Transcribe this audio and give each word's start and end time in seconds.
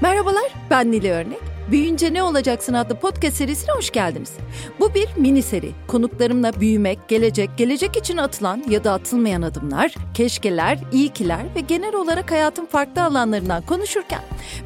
Merhabalar, 0.00 0.54
ben 0.70 0.92
Nile 0.92 1.12
Örnek. 1.12 1.38
Büyüyünce 1.70 2.12
Ne 2.12 2.22
Olacaksın 2.22 2.72
adlı 2.74 3.00
podcast 3.00 3.36
serisine 3.36 3.74
hoş 3.74 3.90
geldiniz. 3.90 4.32
Bu 4.80 4.94
bir 4.94 5.08
mini 5.16 5.42
seri. 5.42 5.70
Konuklarımla 5.86 6.60
büyümek, 6.60 7.08
gelecek, 7.08 7.50
gelecek 7.56 7.96
için 7.96 8.16
atılan 8.16 8.64
ya 8.68 8.84
da 8.84 8.92
atılmayan 8.92 9.42
adımlar, 9.42 9.94
keşkeler, 10.14 10.78
iyikiler 10.92 11.46
ve 11.56 11.60
genel 11.60 11.94
olarak 11.94 12.30
hayatın 12.30 12.66
farklı 12.66 13.04
alanlarından 13.04 13.62
konuşurken 13.62 14.20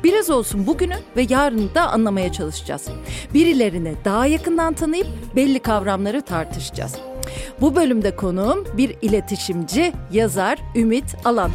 biraz 0.05 0.31
olsun 0.31 0.67
bugünü 0.67 0.97
ve 1.17 1.27
yarını 1.29 1.75
da 1.75 1.89
anlamaya 1.91 2.33
çalışacağız. 2.33 2.89
Birilerini 3.35 3.95
daha 4.05 4.27
yakından 4.27 4.75
tanıyıp 4.75 5.07
belli 5.37 5.59
kavramları 5.59 6.23
tartışacağız. 6.23 6.95
Bu 7.61 7.77
bölümde 7.77 8.17
konuğum 8.17 8.67
bir 8.77 8.97
iletişimci, 9.03 9.93
yazar 10.13 10.59
Ümit 10.77 11.17
Alan. 11.25 11.51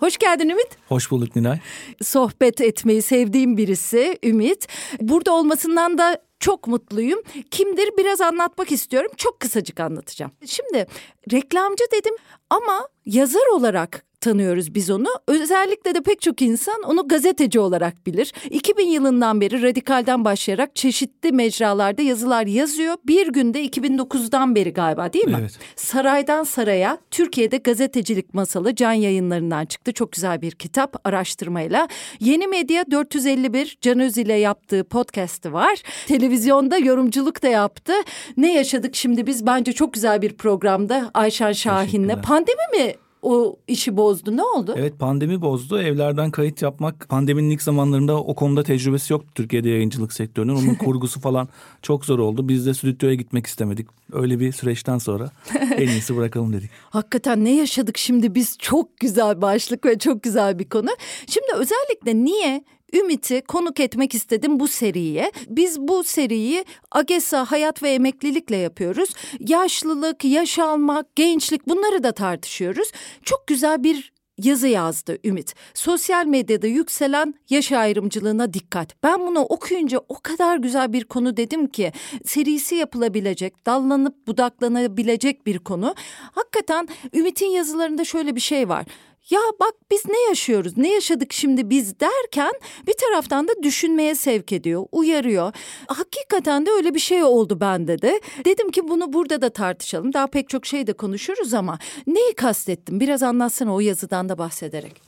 Hoş 0.00 0.18
geldin 0.18 0.48
Ümit. 0.48 0.68
Hoş 0.88 1.10
bulduk 1.10 1.36
Nilay. 1.36 1.58
Sohbet 2.02 2.60
etmeyi 2.60 3.02
sevdiğim 3.02 3.56
birisi 3.56 4.18
Ümit. 4.24 4.68
Burada 5.00 5.32
olmasından 5.32 5.98
da 5.98 6.22
çok 6.40 6.66
mutluyum. 6.66 7.22
Kimdir 7.50 7.90
biraz 7.98 8.20
anlatmak 8.20 8.72
istiyorum. 8.72 9.10
Çok 9.16 9.40
kısacık 9.40 9.80
anlatacağım. 9.80 10.32
Şimdi 10.46 10.86
reklamcı 11.32 11.84
dedim 11.92 12.14
ama 12.50 12.88
yazar 13.06 13.46
olarak 13.54 14.04
tanıyoruz 14.26 14.74
biz 14.74 14.90
onu. 14.90 15.08
Özellikle 15.28 15.94
de 15.94 16.00
pek 16.00 16.20
çok 16.20 16.42
insan 16.42 16.82
onu 16.82 17.08
gazeteci 17.08 17.60
olarak 17.60 18.06
bilir. 18.06 18.32
2000 18.50 18.86
yılından 18.86 19.40
beri 19.40 19.62
Radikal'den 19.62 20.24
başlayarak 20.24 20.76
çeşitli 20.76 21.32
mecralarda 21.32 22.02
yazılar 22.02 22.46
yazıyor. 22.46 22.96
Bir 23.04 23.32
günde 23.32 23.66
2009'dan 23.66 24.54
beri 24.54 24.72
galiba 24.72 25.12
değil 25.12 25.26
mi? 25.26 25.36
Evet. 25.40 25.58
Saraydan 25.76 26.44
Saraya 26.44 26.98
Türkiye'de 27.10 27.56
gazetecilik 27.56 28.34
masalı 28.34 28.74
can 28.74 28.92
yayınlarından 28.92 29.66
çıktı. 29.66 29.92
Çok 29.92 30.12
güzel 30.12 30.42
bir 30.42 30.52
kitap 30.52 30.96
araştırmayla. 31.04 31.88
Yeni 32.20 32.46
Medya 32.46 32.84
451 32.90 33.78
Can 33.80 34.00
Öz 34.00 34.18
ile 34.18 34.34
yaptığı 34.34 34.84
podcast'ı 34.84 35.52
var. 35.52 35.82
Televizyonda 36.06 36.78
yorumculuk 36.78 37.42
da 37.42 37.48
yaptı. 37.48 37.92
Ne 38.36 38.52
yaşadık 38.52 38.96
şimdi 38.96 39.26
biz? 39.26 39.46
Bence 39.46 39.72
çok 39.72 39.92
güzel 39.92 40.22
bir 40.22 40.36
programda 40.36 41.10
Ayşen 41.14 41.52
Şahin'le. 41.52 42.22
Pandemi 42.22 42.66
mi 42.72 42.94
o 43.22 43.56
işi 43.68 43.96
bozdu. 43.96 44.36
Ne 44.36 44.42
oldu? 44.42 44.74
Evet 44.76 44.98
pandemi 44.98 45.40
bozdu. 45.40 45.80
Evlerden 45.80 46.30
kayıt 46.30 46.62
yapmak 46.62 47.08
pandeminin 47.08 47.50
ilk 47.50 47.62
zamanlarında 47.62 48.16
o 48.16 48.34
konuda 48.34 48.62
tecrübesi 48.62 49.12
yoktu 49.12 49.28
Türkiye'de 49.34 49.68
yayıncılık 49.68 50.12
sektörünün. 50.12 50.54
Onun 50.54 50.74
kurgusu 50.84 51.20
falan 51.20 51.48
çok 51.82 52.04
zor 52.04 52.18
oldu. 52.18 52.48
Biz 52.48 52.66
de 52.66 52.74
stüdyoya 52.74 53.14
gitmek 53.14 53.46
istemedik. 53.46 53.86
Öyle 54.12 54.40
bir 54.40 54.52
süreçten 54.52 54.98
sonra 54.98 55.30
en 55.76 55.88
iyisi 55.88 56.16
bırakalım 56.16 56.52
dedik. 56.52 56.70
Hakikaten 56.90 57.44
ne 57.44 57.56
yaşadık 57.56 57.98
şimdi 57.98 58.34
biz? 58.34 58.58
Çok 58.58 58.96
güzel 58.96 59.42
başlık 59.42 59.86
ve 59.86 59.98
çok 59.98 60.22
güzel 60.22 60.58
bir 60.58 60.68
konu. 60.68 60.90
Şimdi 61.26 61.46
özellikle 61.56 62.24
niye 62.24 62.64
Ümit'i 62.94 63.42
konuk 63.48 63.80
etmek 63.80 64.14
istedim 64.14 64.60
bu 64.60 64.68
seriye. 64.68 65.32
Biz 65.48 65.80
bu 65.80 66.04
seriyi 66.04 66.64
AGESA 66.90 67.44
hayat 67.44 67.82
ve 67.82 67.90
emeklilikle 67.90 68.56
yapıyoruz. 68.56 69.10
Yaşlılık, 69.40 70.24
yaş 70.24 70.58
almak, 70.58 71.16
gençlik 71.16 71.68
bunları 71.68 72.02
da 72.02 72.12
tartışıyoruz. 72.12 72.92
Çok 73.22 73.46
güzel 73.46 73.84
bir 73.84 74.12
yazı 74.38 74.68
yazdı 74.68 75.18
Ümit. 75.24 75.54
Sosyal 75.74 76.26
medyada 76.26 76.66
yükselen 76.66 77.34
yaş 77.50 77.72
ayrımcılığına 77.72 78.52
dikkat. 78.54 79.02
Ben 79.02 79.20
bunu 79.20 79.40
okuyunca 79.40 80.00
o 80.08 80.20
kadar 80.22 80.56
güzel 80.56 80.92
bir 80.92 81.04
konu 81.04 81.36
dedim 81.36 81.66
ki 81.66 81.92
serisi 82.24 82.74
yapılabilecek, 82.74 83.66
dallanıp 83.66 84.26
budaklanabilecek 84.26 85.46
bir 85.46 85.58
konu. 85.58 85.94
Hakikaten 86.32 86.88
Ümit'in 87.14 87.46
yazılarında 87.46 88.04
şöyle 88.04 88.34
bir 88.36 88.40
şey 88.40 88.68
var 88.68 88.86
ya 89.30 89.40
bak 89.60 89.74
biz 89.90 90.06
ne 90.08 90.20
yaşıyoruz, 90.28 90.76
ne 90.76 90.94
yaşadık 90.94 91.32
şimdi 91.32 91.70
biz 91.70 92.00
derken 92.00 92.52
bir 92.86 92.92
taraftan 92.92 93.48
da 93.48 93.52
düşünmeye 93.62 94.14
sevk 94.14 94.52
ediyor, 94.52 94.86
uyarıyor. 94.92 95.52
Hakikaten 95.86 96.66
de 96.66 96.70
öyle 96.70 96.94
bir 96.94 96.98
şey 96.98 97.22
oldu 97.24 97.60
bende 97.60 98.02
de. 98.02 98.20
Dedim 98.44 98.70
ki 98.70 98.88
bunu 98.88 99.12
burada 99.12 99.42
da 99.42 99.50
tartışalım. 99.50 100.12
Daha 100.12 100.26
pek 100.26 100.48
çok 100.48 100.66
şey 100.66 100.86
de 100.86 100.92
konuşuruz 100.92 101.54
ama 101.54 101.78
neyi 102.06 102.34
kastettim? 102.34 103.00
Biraz 103.00 103.22
anlatsana 103.22 103.74
o 103.74 103.80
yazıdan 103.80 104.28
da 104.28 104.38
bahsederek. 104.38 105.02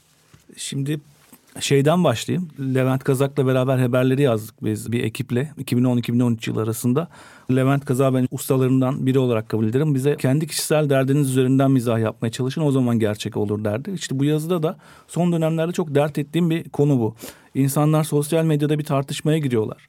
Şimdi 0.57 1.01
şeyden 1.61 2.05
başlayayım. 2.05 2.49
Levent 2.75 3.05
Kazak'la 3.05 3.47
beraber 3.47 3.79
haberleri 3.79 4.23
yazdık 4.23 4.65
biz 4.65 4.93
bir 4.93 5.05
ekiple 5.05 5.53
2010-2013 5.59 6.51
yıl 6.51 6.57
arasında. 6.57 7.09
Levent 7.51 7.85
Kazak 7.85 8.15
ben 8.15 8.29
ustalarından 8.31 9.07
biri 9.07 9.19
olarak 9.19 9.49
kabul 9.49 9.67
ederim. 9.67 9.95
Bize 9.95 10.17
kendi 10.17 10.47
kişisel 10.47 10.91
derdiniz 10.91 11.31
üzerinden 11.31 11.71
mizah 11.71 11.99
yapmaya 11.99 12.31
çalışın 12.31 12.63
o 12.63 12.71
zaman 12.71 12.99
gerçek 12.99 13.37
olur 13.37 13.65
derdi. 13.65 13.91
İşte 13.91 14.19
bu 14.19 14.25
yazıda 14.25 14.63
da 14.63 14.77
son 15.09 15.33
dönemlerde 15.33 15.73
çok 15.73 15.95
dert 15.95 16.19
ettiğim 16.19 16.51
bir 16.51 16.69
konu 16.69 16.99
bu. 16.99 17.15
İnsanlar 17.55 18.05
sosyal 18.05 18.45
medyada 18.45 18.79
bir 18.79 18.85
tartışmaya 18.85 19.39
giriyorlar 19.39 19.89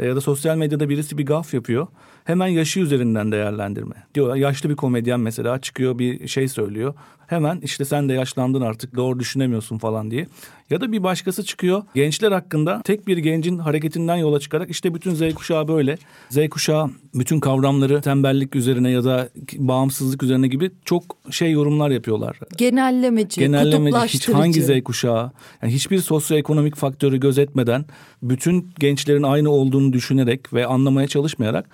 e, 0.00 0.06
ya 0.06 0.16
da 0.16 0.20
sosyal 0.20 0.56
medyada 0.56 0.88
birisi 0.88 1.18
bir 1.18 1.26
gaf 1.26 1.54
yapıyor. 1.54 1.86
Hemen 2.30 2.46
yaşı 2.46 2.80
üzerinden 2.80 3.32
değerlendirme. 3.32 3.94
Diyor 4.14 4.36
yaşlı 4.36 4.70
bir 4.70 4.76
komedyen 4.76 5.20
mesela 5.20 5.60
çıkıyor 5.60 5.98
bir 5.98 6.28
şey 6.28 6.48
söylüyor. 6.48 6.94
Hemen 7.26 7.60
işte 7.62 7.84
sen 7.84 8.08
de 8.08 8.12
yaşlandın 8.12 8.60
artık 8.60 8.96
doğru 8.96 9.20
düşünemiyorsun 9.20 9.78
falan 9.78 10.10
diye. 10.10 10.26
Ya 10.70 10.80
da 10.80 10.92
bir 10.92 11.02
başkası 11.02 11.44
çıkıyor 11.44 11.82
gençler 11.94 12.32
hakkında 12.32 12.82
tek 12.84 13.06
bir 13.06 13.18
gencin 13.18 13.58
hareketinden 13.58 14.16
yola 14.16 14.40
çıkarak 14.40 14.70
işte 14.70 14.94
bütün 14.94 15.14
Z 15.14 15.34
kuşağı 15.34 15.68
böyle. 15.68 15.98
Z 16.30 16.48
kuşağı 16.48 16.90
bütün 17.14 17.40
kavramları 17.40 18.00
tembellik 18.00 18.56
üzerine 18.56 18.90
ya 18.90 19.04
da 19.04 19.28
bağımsızlık 19.56 20.22
üzerine 20.22 20.48
gibi 20.48 20.70
çok 20.84 21.02
şey 21.30 21.52
yorumlar 21.52 21.90
yapıyorlar. 21.90 22.38
Genellemeci, 22.56 23.40
Genellemeci 23.40 23.98
hiç 23.98 24.28
hangi 24.28 24.62
Z 24.62 24.82
kuşağı 24.84 25.32
yani 25.62 25.72
hiçbir 25.72 25.98
sosyoekonomik 25.98 26.76
faktörü 26.76 27.20
gözetmeden 27.20 27.84
bütün 28.22 28.70
gençlerin 28.78 29.22
aynı 29.22 29.50
olduğunu 29.50 29.92
düşünerek 29.92 30.52
ve 30.52 30.66
anlamaya 30.66 31.08
çalışmayarak 31.08 31.66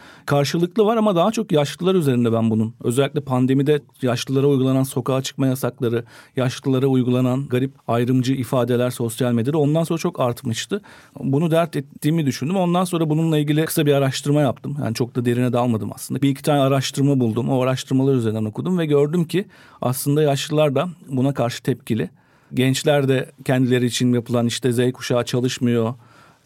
karşılıklı 0.47 0.85
var 0.85 0.97
ama 0.97 1.17
daha 1.17 1.33
çok 1.33 1.53
yaşlılar 1.53 1.95
üzerinde 1.95 2.33
ben 2.33 2.51
bunun. 2.51 2.75
Özellikle 2.85 3.21
pandemide 3.21 3.81
yaşlılara 4.03 4.47
uygulanan 4.47 4.83
sokağa 4.83 5.23
çıkma 5.23 5.47
yasakları, 5.47 6.05
yaşlılara 6.37 6.87
uygulanan 6.87 7.49
garip 7.49 7.73
ayrımcı 7.89 8.33
ifadeler 8.33 8.91
sosyal 8.91 9.33
medyada 9.33 9.59
ondan 9.59 9.85
sonra 9.85 9.99
çok 9.99 10.21
artmıştı. 10.21 10.83
Bunu 11.21 11.51
dert 11.51 11.77
ettiğimi 11.77 12.27
düşündüm. 12.27 12.57
Ondan 12.57 12.85
sonra 12.85 13.11
bununla 13.11 13.39
ilgili 13.39 13.65
kısa 13.65 13.87
bir 13.87 13.93
araştırma 13.93 14.41
yaptım. 14.41 14.77
Yani 14.85 14.95
çok 14.95 15.17
da 15.17 15.25
derine 15.25 15.53
dalmadım 15.53 15.91
aslında. 15.95 16.23
Bir 16.23 16.29
iki 16.29 16.43
tane 16.43 16.61
araştırma 16.61 17.21
buldum. 17.21 17.49
O 17.51 17.63
araştırmalar 17.63 18.15
üzerinden 18.15 18.45
okudum 18.45 18.79
ve 18.79 18.87
gördüm 18.87 19.25
ki 19.25 19.45
aslında 19.81 20.23
yaşlılar 20.23 20.75
da 20.75 20.89
buna 21.09 21.35
karşı 21.35 21.63
tepkili. 21.63 22.11
Gençler 22.55 23.09
de 23.09 23.31
kendileri 23.45 23.87
için 23.87 24.13
yapılan 24.13 24.47
işte 24.47 24.73
Z 24.73 24.93
kuşağı 24.93 25.25
çalışmıyor, 25.25 25.95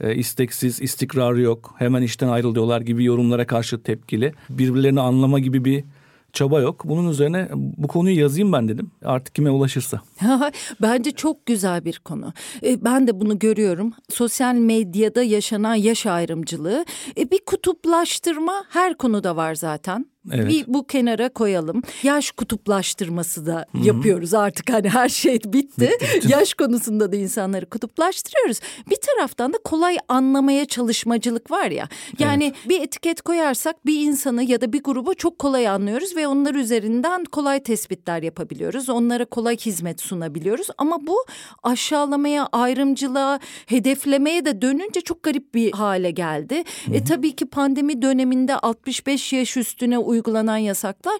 e, 0.00 0.14
isteksiz, 0.14 0.82
istikrarı 0.82 1.40
yok, 1.40 1.74
hemen 1.78 2.02
işten 2.02 2.28
ayrılıyorlar 2.28 2.80
gibi 2.80 3.04
yorumlara 3.04 3.46
karşı 3.46 3.82
tepkili. 3.82 4.32
Birbirlerini 4.50 5.00
anlama 5.00 5.38
gibi 5.38 5.64
bir 5.64 5.84
çaba 6.32 6.60
yok. 6.60 6.82
Bunun 6.84 7.10
üzerine 7.10 7.48
bu 7.54 7.88
konuyu 7.88 8.20
yazayım 8.20 8.52
ben 8.52 8.68
dedim. 8.68 8.90
Artık 9.04 9.34
kime 9.34 9.50
ulaşırsa. 9.50 10.00
Bence 10.82 11.10
çok 11.10 11.46
güzel 11.46 11.84
bir 11.84 11.98
konu. 12.04 12.32
E, 12.62 12.84
ben 12.84 13.06
de 13.06 13.20
bunu 13.20 13.38
görüyorum. 13.38 13.92
Sosyal 14.08 14.54
medyada 14.54 15.22
yaşanan 15.22 15.74
yaş 15.74 16.06
ayrımcılığı. 16.06 16.84
E, 17.18 17.30
bir 17.30 17.40
kutuplaştırma 17.46 18.64
her 18.68 18.94
konuda 18.94 19.36
var 19.36 19.54
zaten. 19.54 20.06
Evet. 20.32 20.48
Bir 20.48 20.64
bu 20.66 20.86
kenara 20.86 21.28
koyalım. 21.28 21.82
Yaş 22.02 22.30
kutuplaştırması 22.30 23.46
da 23.46 23.66
Hı-hı. 23.72 23.86
yapıyoruz 23.86 24.34
artık 24.34 24.72
hani 24.72 24.88
her 24.88 25.08
şey 25.08 25.34
bitti. 25.34 25.52
bitti. 25.80 26.20
Yaş 26.28 26.54
konusunda 26.54 27.12
da 27.12 27.16
insanları 27.16 27.66
kutuplaştırıyoruz. 27.66 28.60
Bir 28.90 28.96
taraftan 28.96 29.52
da 29.52 29.58
kolay 29.64 29.96
anlamaya 30.08 30.64
çalışmacılık 30.64 31.50
var 31.50 31.70
ya. 31.70 31.88
Yani 32.18 32.44
evet. 32.44 32.68
bir 32.68 32.80
etiket 32.80 33.22
koyarsak 33.22 33.86
bir 33.86 34.00
insanı 34.00 34.42
ya 34.42 34.60
da 34.60 34.72
bir 34.72 34.82
grubu 34.82 35.14
çok 35.14 35.38
kolay 35.38 35.68
anlıyoruz 35.68 36.16
ve 36.16 36.26
onlar 36.26 36.54
üzerinden 36.54 37.24
kolay 37.24 37.62
tespitler 37.62 38.22
yapabiliyoruz. 38.22 38.88
Onlara 38.88 39.24
kolay 39.24 39.56
hizmet 39.56 40.00
sunabiliyoruz. 40.00 40.66
Ama 40.78 41.06
bu 41.06 41.16
aşağılamaya, 41.62 42.48
ayrımcılığa, 42.52 43.40
hedeflemeye 43.66 44.44
de 44.44 44.62
dönünce 44.62 45.00
çok 45.00 45.22
garip 45.22 45.54
bir 45.54 45.72
hale 45.72 46.10
geldi. 46.10 46.64
Hı-hı. 46.86 46.94
E 46.94 47.04
tabii 47.04 47.36
ki 47.36 47.46
pandemi 47.46 48.02
döneminde 48.02 48.56
65 48.56 49.32
yaş 49.32 49.56
üstüne 49.56 49.98
uygulanan 50.20 50.56
yasaklar. 50.56 51.18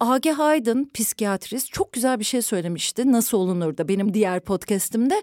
Age 0.00 0.32
Haydın 0.32 0.90
psikiyatrist 0.94 1.72
çok 1.72 1.92
güzel 1.92 2.18
bir 2.18 2.24
şey 2.24 2.42
söylemişti. 2.42 3.12
Nasıl 3.12 3.38
olunur 3.38 3.76
da 3.76 3.88
benim 3.88 4.14
diğer 4.14 4.40
podcast'imde 4.40 5.22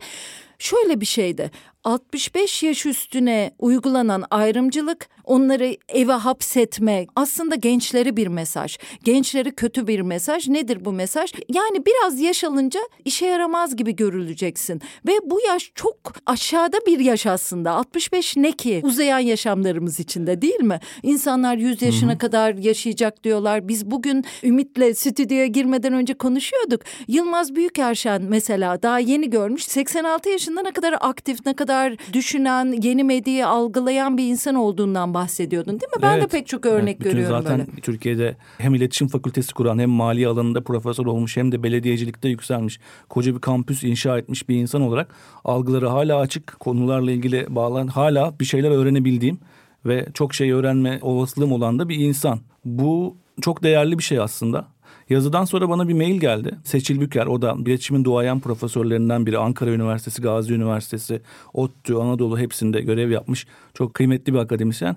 şöyle 0.59 1.01
bir 1.01 1.05
şeydi. 1.05 1.51
65 1.83 2.63
yaş 2.63 2.85
üstüne 2.85 3.51
uygulanan 3.59 4.23
ayrımcılık, 4.31 5.09
onları 5.23 5.77
eve 5.89 6.11
hapsetme 6.11 7.05
aslında 7.15 7.55
gençlere 7.55 8.17
bir 8.17 8.27
mesaj. 8.27 8.77
Gençlere 9.03 9.51
kötü 9.51 9.87
bir 9.87 9.99
mesaj. 9.99 10.47
Nedir 10.47 10.85
bu 10.85 10.91
mesaj? 10.91 11.33
Yani 11.49 11.85
biraz 11.85 12.19
yaş 12.19 12.43
alınca 12.43 12.79
işe 13.05 13.25
yaramaz 13.25 13.75
gibi 13.75 13.95
görüleceksin. 13.95 14.81
Ve 15.07 15.11
bu 15.23 15.39
yaş 15.47 15.71
çok 15.75 15.95
aşağıda 16.25 16.77
bir 16.87 16.99
yaş 16.99 17.25
aslında. 17.25 17.71
65 17.71 18.37
ne 18.37 18.51
ki? 18.51 18.81
Uzayan 18.83 19.19
yaşamlarımız 19.19 19.99
içinde 19.99 20.41
değil 20.41 20.61
mi? 20.61 20.79
İnsanlar 21.03 21.57
100 21.57 21.81
yaşına 21.81 22.09
Hı-hı. 22.09 22.17
kadar 22.17 22.53
yaşayacak 22.53 23.23
diyorlar. 23.23 23.67
Biz 23.67 23.91
bugün 23.91 24.25
Ümit'le 24.43 24.97
stüdyoya 24.97 25.45
girmeden 25.45 25.93
önce 25.93 26.13
konuşuyorduk. 26.13 26.81
Yılmaz 27.07 27.55
Büyükerşen 27.55 28.21
mesela 28.21 28.83
daha 28.83 28.99
yeni 28.99 29.29
görmüş. 29.29 29.63
86 29.63 30.29
yaşında 30.29 30.61
ne 30.61 30.71
kadar 30.71 30.95
aktif, 31.01 31.45
ne 31.45 31.53
kadar 31.53 31.72
düşünen, 32.13 32.81
yeni 32.81 33.03
medyayı 33.03 33.47
algılayan 33.47 34.17
bir 34.17 34.27
insan 34.27 34.55
olduğundan 34.55 35.13
bahsediyordun 35.13 35.71
değil 35.71 35.91
mi? 35.95 36.01
Ben 36.01 36.13
evet, 36.13 36.23
de 36.23 36.27
pek 36.27 36.47
çok 36.47 36.65
örnek 36.65 36.97
evet, 37.01 37.11
görüyorum 37.11 37.41
zaten 37.41 37.59
böyle. 37.59 37.81
Türkiye'de 37.81 38.37
hem 38.57 38.75
iletişim 38.75 39.07
fakültesi 39.07 39.53
kuran 39.53 39.79
hem 39.79 39.89
mali 39.89 40.27
alanında 40.27 40.63
profesör 40.63 41.05
olmuş 41.05 41.37
hem 41.37 41.51
de 41.51 41.63
belediyecilikte 41.63 42.29
yükselmiş. 42.29 42.79
Koca 43.09 43.35
bir 43.35 43.41
kampüs 43.41 43.83
inşa 43.83 44.17
etmiş 44.17 44.49
bir 44.49 44.55
insan 44.55 44.81
olarak 44.81 45.15
algıları 45.43 45.87
hala 45.87 46.19
açık 46.19 46.59
konularla 46.59 47.11
ilgili 47.11 47.45
bağlan 47.49 47.87
hala 47.87 48.39
bir 48.39 48.45
şeyler 48.45 48.71
öğrenebildiğim 48.71 49.39
ve 49.85 50.07
çok 50.13 50.33
şey 50.33 50.51
öğrenme 50.51 50.99
olasılığım 51.01 51.51
olan 51.51 51.79
da 51.79 51.89
bir 51.89 51.95
insan. 51.95 52.39
Bu 52.65 53.17
çok 53.41 53.63
değerli 53.63 53.97
bir 53.97 54.03
şey 54.03 54.19
aslında. 54.19 54.72
Yazıdan 55.13 55.45
sonra 55.45 55.69
bana 55.69 55.87
bir 55.87 55.93
mail 55.93 56.19
geldi. 56.19 56.55
Seçil 56.63 57.01
Büker, 57.01 57.25
o 57.25 57.41
da 57.41 57.55
iletişimin 57.65 58.03
duayen 58.03 58.39
profesörlerinden 58.39 59.25
biri. 59.25 59.37
Ankara 59.37 59.69
Üniversitesi, 59.69 60.21
Gazi 60.21 60.53
Üniversitesi, 60.53 61.21
ODTÜ, 61.53 61.95
Anadolu 61.95 62.39
hepsinde 62.39 62.81
görev 62.81 63.11
yapmış. 63.11 63.47
Çok 63.73 63.93
kıymetli 63.93 64.33
bir 64.33 64.37
akademisyen. 64.37 64.95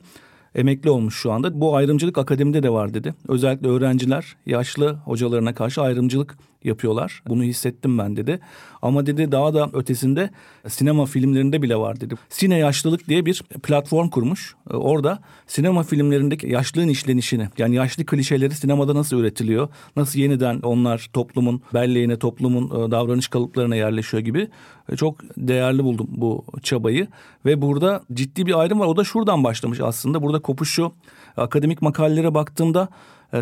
Emekli 0.55 0.91
olmuş 0.91 1.17
şu 1.17 1.33
anda. 1.33 1.61
Bu 1.61 1.77
ayrımcılık 1.77 2.19
akademide 2.19 2.63
de 2.63 2.71
var 2.71 2.95
dedi. 2.95 3.15
Özellikle 3.29 3.69
öğrenciler 3.69 4.37
yaşlı 4.47 4.93
hocalarına 4.93 5.55
karşı 5.55 5.83
ayrımcılık 5.83 6.39
yapıyorlar. 6.67 7.23
Bunu 7.29 7.43
hissettim 7.43 7.99
ben 7.99 8.17
dedi. 8.17 8.41
Ama 8.83 9.07
dedi 9.07 9.33
daha 9.33 9.55
da 9.55 9.71
ötesinde 9.73 10.31
sinema 10.69 11.07
filmlerinde 11.07 11.63
bile 11.63 11.77
var 11.77 12.01
dedi. 12.01 12.15
Sine 12.29 12.59
Yaşlılık 12.59 13.09
diye 13.09 13.27
bir 13.27 13.43
platform 13.63 14.09
kurmuş. 14.09 14.55
Ee, 14.71 14.75
orada 14.75 15.19
sinema 15.47 15.83
filmlerindeki 15.83 16.49
yaşlılığın 16.49 16.89
işlenişini 16.89 17.49
yani 17.59 17.75
yaşlı 17.75 18.07
klişeleri 18.07 18.55
sinemada 18.55 18.95
nasıl 18.95 19.19
üretiliyor? 19.19 19.69
Nasıl 19.97 20.19
yeniden 20.19 20.61
onlar 20.61 21.11
toplumun 21.13 21.63
belleğine, 21.75 22.19
toplumun 22.19 22.67
e, 22.67 22.91
davranış 22.91 23.29
kalıplarına 23.29 23.77
yerleşiyor 23.77 24.23
gibi 24.23 24.49
e, 24.89 24.97
çok 24.97 25.21
değerli 25.37 25.85
buldum 25.85 26.07
bu 26.11 26.45
çabayı. 26.63 27.09
Ve 27.45 27.63
burada 27.63 28.03
ciddi 28.13 28.47
bir 28.47 28.61
ayrım 28.61 28.81
var. 28.81 28.87
O 28.87 28.97
da 28.97 29.05
şuradan 29.05 29.45
başlamış 29.45 29.81
aslında. 29.81 30.23
Burada 30.23 30.39
kopuşu 30.39 30.93
akademik 31.37 31.83
makalelere 31.83 32.35
baktığımda 32.35 32.89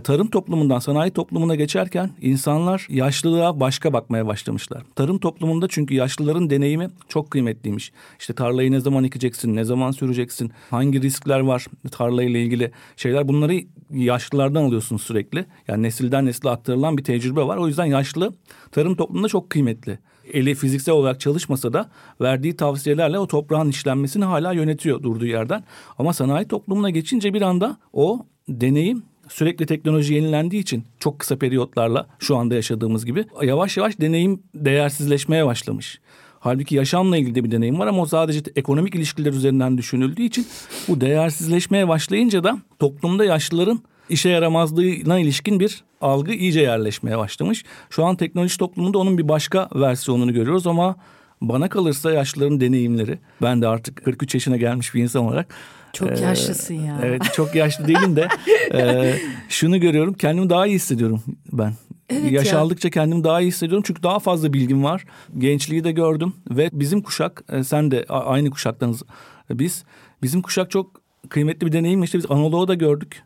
tarım 0.04 0.30
toplumundan 0.30 0.78
sanayi 0.78 1.10
toplumuna 1.10 1.54
geçerken 1.54 2.10
insanlar 2.20 2.86
yaşlılığa 2.90 3.60
başka 3.60 3.92
bakmaya 3.92 4.26
başlamışlar. 4.26 4.82
Tarım 4.96 5.18
toplumunda 5.18 5.68
çünkü 5.68 5.94
yaşlıların 5.94 6.50
deneyimi 6.50 6.90
çok 7.08 7.30
kıymetliymiş. 7.30 7.92
İşte 8.20 8.34
tarlayı 8.34 8.72
ne 8.72 8.80
zaman 8.80 9.04
ekeceksin, 9.04 9.56
ne 9.56 9.64
zaman 9.64 9.90
süreceksin, 9.90 10.52
hangi 10.70 11.02
riskler 11.02 11.40
var 11.40 11.66
tarlayla 11.90 12.40
ilgili 12.40 12.70
şeyler 12.96 13.28
bunları 13.28 13.60
yaşlılardan 13.90 14.62
alıyorsun 14.62 14.96
sürekli. 14.96 15.46
Yani 15.68 15.82
nesilden 15.82 16.26
nesile 16.26 16.50
aktarılan 16.50 16.98
bir 16.98 17.04
tecrübe 17.04 17.42
var. 17.42 17.56
O 17.56 17.68
yüzden 17.68 17.84
yaşlı 17.84 18.32
tarım 18.72 18.94
toplumunda 18.94 19.28
çok 19.28 19.50
kıymetli 19.50 19.98
eli 20.32 20.54
fiziksel 20.54 20.94
olarak 20.94 21.20
çalışmasa 21.20 21.72
da 21.72 21.90
verdiği 22.20 22.56
tavsiyelerle 22.56 23.18
o 23.18 23.26
toprağın 23.26 23.68
işlenmesini 23.68 24.24
hala 24.24 24.52
yönetiyor 24.52 25.02
durduğu 25.02 25.26
yerden. 25.26 25.64
Ama 25.98 26.12
sanayi 26.12 26.48
toplumuna 26.48 26.90
geçince 26.90 27.34
bir 27.34 27.42
anda 27.42 27.76
o 27.92 28.26
deneyim 28.48 29.02
sürekli 29.28 29.66
teknoloji 29.66 30.14
yenilendiği 30.14 30.62
için 30.62 30.84
çok 31.00 31.18
kısa 31.18 31.36
periyotlarla 31.36 32.06
şu 32.18 32.36
anda 32.36 32.54
yaşadığımız 32.54 33.06
gibi 33.06 33.24
yavaş 33.42 33.76
yavaş 33.76 34.00
deneyim 34.00 34.42
değersizleşmeye 34.54 35.46
başlamış. 35.46 36.00
Halbuki 36.40 36.74
yaşamla 36.74 37.16
ilgili 37.16 37.34
de 37.34 37.44
bir 37.44 37.50
deneyim 37.50 37.78
var 37.78 37.86
ama 37.86 38.02
o 38.02 38.06
sadece 38.06 38.40
ekonomik 38.56 38.94
ilişkiler 38.94 39.32
üzerinden 39.32 39.78
düşünüldüğü 39.78 40.22
için 40.22 40.46
bu 40.88 41.00
değersizleşmeye 41.00 41.88
başlayınca 41.88 42.44
da 42.44 42.58
toplumda 42.78 43.24
yaşlıların 43.24 43.80
işe 44.08 44.28
yaramazlığına 44.28 45.18
ilişkin 45.18 45.60
bir 45.60 45.84
algı 46.00 46.32
iyice 46.32 46.60
yerleşmeye 46.60 47.18
başlamış. 47.18 47.64
Şu 47.90 48.04
an 48.04 48.16
teknoloji 48.16 48.58
toplumunda 48.58 48.98
onun 48.98 49.18
bir 49.18 49.28
başka 49.28 49.68
versiyonunu 49.74 50.34
görüyoruz 50.34 50.66
ama 50.66 50.96
bana 51.40 51.68
kalırsa 51.68 52.12
yaşlıların 52.12 52.60
deneyimleri 52.60 53.18
ben 53.42 53.62
de 53.62 53.68
artık 53.68 54.04
43 54.04 54.34
yaşına 54.34 54.56
gelmiş 54.56 54.94
bir 54.94 55.02
insan 55.02 55.24
olarak 55.24 55.54
çok 55.94 56.18
ee, 56.18 56.22
yaşlısın 56.22 56.74
ya. 56.74 57.00
Evet 57.02 57.22
çok 57.32 57.54
yaşlı 57.54 57.88
değilim 57.88 58.16
de 58.16 58.28
e, 58.74 59.14
şunu 59.48 59.80
görüyorum 59.80 60.14
kendimi 60.14 60.50
daha 60.50 60.66
iyi 60.66 60.74
hissediyorum 60.74 61.22
ben. 61.52 61.72
Evet 62.10 62.32
Yaş 62.32 62.52
ya. 62.52 62.58
aldıkça 62.58 62.90
kendimi 62.90 63.24
daha 63.24 63.40
iyi 63.40 63.48
hissediyorum 63.48 63.84
çünkü 63.86 64.02
daha 64.02 64.18
fazla 64.18 64.52
bilgim 64.52 64.84
var. 64.84 65.04
Gençliği 65.38 65.84
de 65.84 65.92
gördüm 65.92 66.34
ve 66.50 66.70
bizim 66.72 67.02
kuşak 67.02 67.44
e, 67.52 67.64
sen 67.64 67.90
de 67.90 68.04
aynı 68.08 68.50
kuşaktanız 68.50 69.02
biz. 69.50 69.84
Bizim 70.22 70.42
kuşak 70.42 70.70
çok 70.70 71.00
kıymetli 71.28 71.66
bir 71.66 71.72
deneyim 71.72 72.02
işte 72.02 72.18
biz 72.18 72.30
Anadolu'da 72.30 72.68
da 72.68 72.74
gördük. 72.74 73.22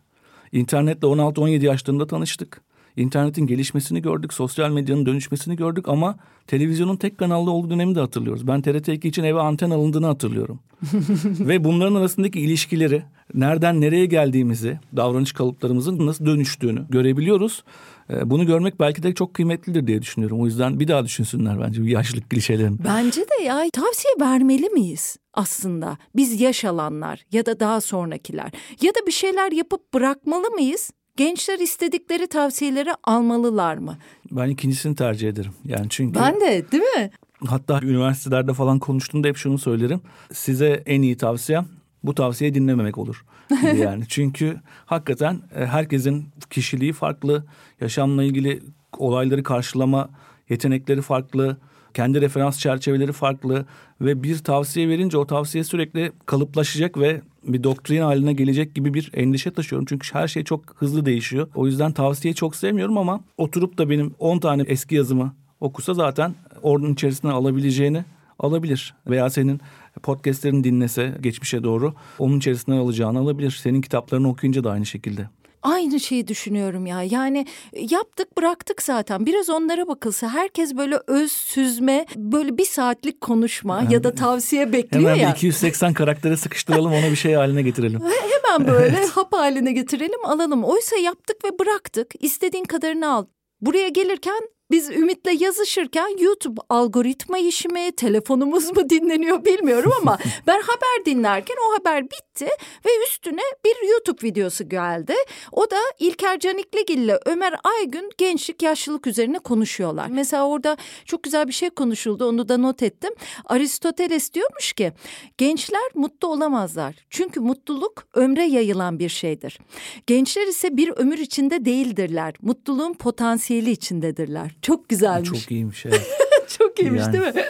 İnternetle 0.53 1.09
16-17 1.09 1.65
yaşlarında 1.65 2.07
tanıştık. 2.07 2.61
İnternetin 2.99 3.47
gelişmesini 3.47 4.03
gördük, 4.03 4.33
sosyal 4.33 4.71
medyanın 4.71 5.07
dönüşmesini 5.07 5.57
gördük 5.57 5.89
ama 5.89 6.17
televizyonun 6.47 6.97
tek 6.97 7.19
kanallı 7.19 7.51
olduğu 7.51 7.71
dönemi 7.71 7.95
de 7.95 8.01
hatırlıyoruz. 8.01 8.47
Ben 8.47 8.61
TRT2 8.61 9.09
için 9.09 9.25
eve 9.25 9.41
anten 9.41 9.71
alındığını 9.71 10.07
hatırlıyorum. 10.07 10.61
Ve 11.25 11.65
bunların 11.65 11.95
arasındaki 11.95 12.41
ilişkileri, 12.41 13.03
nereden 13.35 13.81
nereye 13.81 14.07
geldiğimizi, 14.07 14.79
davranış 14.97 15.33
kalıplarımızın 15.33 16.07
nasıl 16.07 16.27
dönüştüğünü 16.27 16.87
görebiliyoruz. 16.91 17.65
Ee, 18.11 18.31
bunu 18.31 18.47
görmek 18.47 18.81
belki 18.81 19.03
de 19.03 19.15
çok 19.15 19.35
kıymetlidir 19.35 19.87
diye 19.87 20.03
düşünüyorum. 20.03 20.41
O 20.41 20.47
yüzden 20.47 20.81
bir 20.81 20.89
daha 20.89 21.05
düşünsünler 21.05 21.61
bence 21.61 21.83
bu 21.83 21.87
yaşlılık 21.87 22.31
klişelerini. 22.31 22.79
Bence 22.85 23.21
de 23.21 23.45
ya 23.45 23.65
tavsiye 23.73 24.15
vermeli 24.21 24.69
miyiz 24.69 25.17
aslında? 25.35 25.99
Biz 26.17 26.41
yaş 26.41 26.65
alanlar 26.65 27.25
ya 27.33 27.47
da 27.47 27.61
daha 27.61 27.81
sonrakiler 27.81 28.53
ya 28.83 28.95
da 28.95 29.07
bir 29.07 29.13
şeyler 29.13 29.53
yapıp 29.53 29.95
bırakmalı 29.95 30.51
mıyız? 30.51 30.91
Gençler 31.19 31.59
istedikleri 31.59 32.27
tavsiyeleri 32.27 32.91
almalılar 33.05 33.77
mı? 33.77 33.97
Ben 34.31 34.49
ikincisini 34.49 34.97
tercih 34.97 35.29
ederim. 35.29 35.53
Yani 35.65 35.87
çünkü 35.89 36.21
Ben 36.21 36.41
de 36.41 36.65
değil 36.73 36.83
mi? 36.83 37.11
Hatta 37.47 37.81
üniversitelerde 37.83 38.55
falan 38.55 38.79
konuştuğumda 38.79 39.29
hep 39.29 39.37
şunu 39.37 39.59
söylerim. 39.59 40.01
Size 40.33 40.83
en 40.87 41.03
iyi 41.03 41.17
tavsiyem 41.17 41.67
bu 42.05 42.15
tavsiyeyi 42.15 42.55
dinlememek 42.55 42.99
olur. 42.99 43.25
yani 43.77 44.05
çünkü 44.09 44.57
hakikaten 44.87 45.41
e, 45.55 45.67
herkesin 45.67 46.29
kişiliği 46.51 46.93
farklı, 46.93 47.45
yaşamla 47.81 48.25
ilgili 48.25 48.63
olayları 48.99 49.43
karşılama 49.43 50.11
yetenekleri 50.49 51.03
farklı, 51.03 51.57
kendi 51.95 52.21
referans 52.21 52.59
çerçeveleri 52.59 53.13
farklı 53.13 53.67
ve 54.01 54.23
bir 54.23 54.39
tavsiye 54.39 54.89
verince 54.89 55.19
o 55.19 55.27
tavsiye 55.27 55.65
sürekli 55.65 56.13
kalıplaşacak 56.27 56.99
ve 56.99 57.21
bir 57.45 57.65
doktrin 57.65 58.01
haline 58.01 58.33
gelecek 58.33 58.75
gibi 58.75 58.95
bir 58.95 59.11
endişe 59.15 59.51
taşıyorum. 59.51 59.87
Çünkü 59.89 60.15
her 60.15 60.29
şey 60.29 60.45
çok 60.45 60.77
hızlı 60.77 61.07
değişiyor. 61.07 61.49
O 61.55 61.67
yüzden 61.67 61.93
tavsiyeyi 61.93 62.35
çok 62.35 62.57
sevmiyorum 62.57 62.99
ama 62.99 63.21
oturup 63.37 63.79
da 63.79 63.91
benim 63.91 64.15
10 64.19 64.39
tane 64.39 64.63
eski 64.63 64.95
yazımı 64.95 65.35
okusa 65.61 65.95
zaten 65.95 66.35
ordunun 66.63 66.93
içerisine 66.93 67.31
alabileceğini 67.31 68.05
alabilir. 68.39 68.95
Veya 69.07 69.31
senin 69.31 69.61
podcastlerini 70.03 70.65
dinlese 70.65 71.15
geçmişe 71.21 71.65
doğru 71.65 71.95
onun 72.19 72.39
içerisinden 72.39 72.77
alacağını 72.77 73.19
alabilir. 73.19 73.51
Senin 73.51 73.81
kitaplarını 73.81 74.29
okuyunca 74.29 74.65
da 74.65 74.71
aynı 74.71 74.87
şekilde. 74.87 75.29
Aynı 75.63 76.01
şeyi 76.01 76.29
düşünüyorum 76.29 76.87
ya. 76.87 77.03
Yani 77.03 77.47
e, 77.73 77.87
yaptık 77.91 78.39
bıraktık 78.39 78.83
zaten. 78.83 79.27
Biraz 79.27 79.51
onlara 79.51 79.89
bakılsa 79.89 80.29
herkes 80.29 80.77
böyle 80.77 80.99
öz 81.07 81.33
süzme 81.33 82.07
böyle 82.17 82.59
bir 82.59 82.65
saatlik 82.65 83.21
konuşma 83.21 83.81
yani, 83.83 83.95
ya 83.95 84.05
da 84.05 84.15
tavsiye 84.15 84.73
bekliyor 84.73 85.05
hemen 85.05 85.15
ya. 85.15 85.23
Hemen 85.23 85.35
280 85.35 85.93
karaktere 85.93 86.37
sıkıştıralım 86.37 86.93
onu 86.93 87.11
bir 87.11 87.17
şey 87.17 87.35
haline 87.35 87.63
getirelim. 87.63 88.01
Hemen 88.47 88.69
böyle 88.69 88.97
evet. 88.99 89.11
hap 89.11 89.33
haline 89.33 89.73
getirelim 89.73 90.25
alalım. 90.25 90.65
Oysa 90.65 90.97
yaptık 90.97 91.37
ve 91.45 91.59
bıraktık. 91.59 92.13
İstediğin 92.21 92.65
kadarını 92.65 93.13
al. 93.13 93.25
Buraya 93.61 93.89
gelirken 93.89 94.49
biz 94.71 94.91
Ümit'le 94.91 95.41
yazışırken 95.41 96.19
YouTube 96.19 96.61
algoritma 96.69 97.39
işi 97.39 97.69
mi, 97.69 97.93
telefonumuz 97.93 98.77
mu 98.77 98.91
dinleniyor 98.91 99.45
bilmiyorum 99.45 99.93
ama 100.01 100.19
ben 100.47 100.61
haber 100.61 101.05
dinlerken 101.05 101.57
o 101.69 101.79
haber 101.79 102.05
bitti 102.05 102.47
ve 102.87 102.91
üstüne 103.09 103.43
bir 103.65 103.89
YouTube 103.89 104.29
videosu 104.29 104.69
geldi. 104.69 105.15
O 105.53 105.71
da 105.71 105.77
İlker 105.99 106.39
Canikligil 106.39 106.99
ile 106.99 107.19
Ömer 107.27 107.55
Aygün 107.65 108.11
gençlik 108.19 108.63
yaşlılık 108.63 109.07
üzerine 109.07 109.39
konuşuyorlar. 109.39 110.09
Mesela 110.09 110.47
orada 110.47 110.77
çok 111.05 111.23
güzel 111.23 111.49
bir 111.49 111.53
şey 111.53 111.71
konuşuldu 111.71 112.29
onu 112.29 112.49
da 112.49 112.57
not 112.57 112.83
ettim. 112.83 113.11
Aristoteles 113.45 114.35
diyormuş 114.35 114.73
ki 114.73 114.93
gençler 115.39 115.91
mutlu 115.95 116.29
olamazlar. 116.29 116.95
Çünkü 117.11 117.41
mutluluk 117.41 118.09
ömre 118.15 118.45
yayılan 118.45 118.99
bir 118.99 119.09
şeydir. 119.09 119.59
Gençler 120.07 120.47
ise 120.47 120.77
bir 120.77 120.89
ömür 120.89 121.19
içinde 121.19 121.65
değildirler. 121.65 122.35
Mutluluğun 122.43 122.95
potansiyeli 122.95 123.71
içindedirler. 123.71 124.58
Çok 124.63 124.89
güzelmiş. 124.89 125.29
Çok 125.29 125.51
iyiymiş 125.51 125.87
evet. 125.87 126.07
Çok 126.59 126.81
iyiymiş 126.81 127.01
yani, 127.01 127.13
değil 127.13 127.25
mi? 127.25 127.43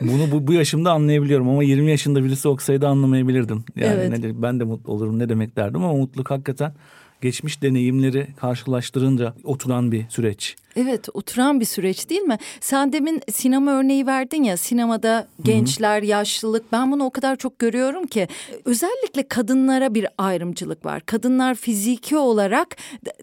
bunu 0.00 0.32
bu, 0.32 0.46
bu 0.46 0.52
yaşımda 0.52 0.92
anlayabiliyorum 0.92 1.48
ama 1.48 1.62
20 1.62 1.90
yaşında 1.90 2.24
birisi 2.24 2.48
okusaydı 2.48 2.88
anlamayabilirdim. 2.88 3.64
Yani 3.76 4.00
evet. 4.00 4.18
ne, 4.18 4.42
ben 4.42 4.60
de 4.60 4.64
mutlu 4.64 4.92
olurum 4.92 5.18
ne 5.18 5.28
demek 5.28 5.56
derdim 5.56 5.84
ama 5.84 5.92
mutluluk 5.92 6.30
hakikaten 6.30 6.74
geçmiş 7.20 7.62
deneyimleri 7.62 8.26
karşılaştırınca 8.36 9.34
oturan 9.44 9.92
bir 9.92 10.04
süreç. 10.08 10.56
Evet 10.76 11.08
oturan 11.14 11.60
bir 11.60 11.64
süreç 11.64 12.10
değil 12.10 12.20
mi? 12.20 12.38
Sen 12.60 12.92
demin 12.92 13.20
sinema 13.32 13.70
örneği 13.70 14.06
verdin 14.06 14.42
ya 14.42 14.56
sinemada 14.56 15.28
gençler, 15.42 15.98
Hı-hı. 15.98 16.06
yaşlılık 16.06 16.72
ben 16.72 16.92
bunu 16.92 17.04
o 17.04 17.10
kadar 17.10 17.36
çok 17.36 17.58
görüyorum 17.58 18.06
ki 18.06 18.28
özellikle 18.64 19.28
kadınlara 19.28 19.94
bir 19.94 20.06
ayrımcılık 20.18 20.84
var. 20.84 21.00
Kadınlar 21.06 21.54
fiziki 21.54 22.16
olarak 22.16 22.76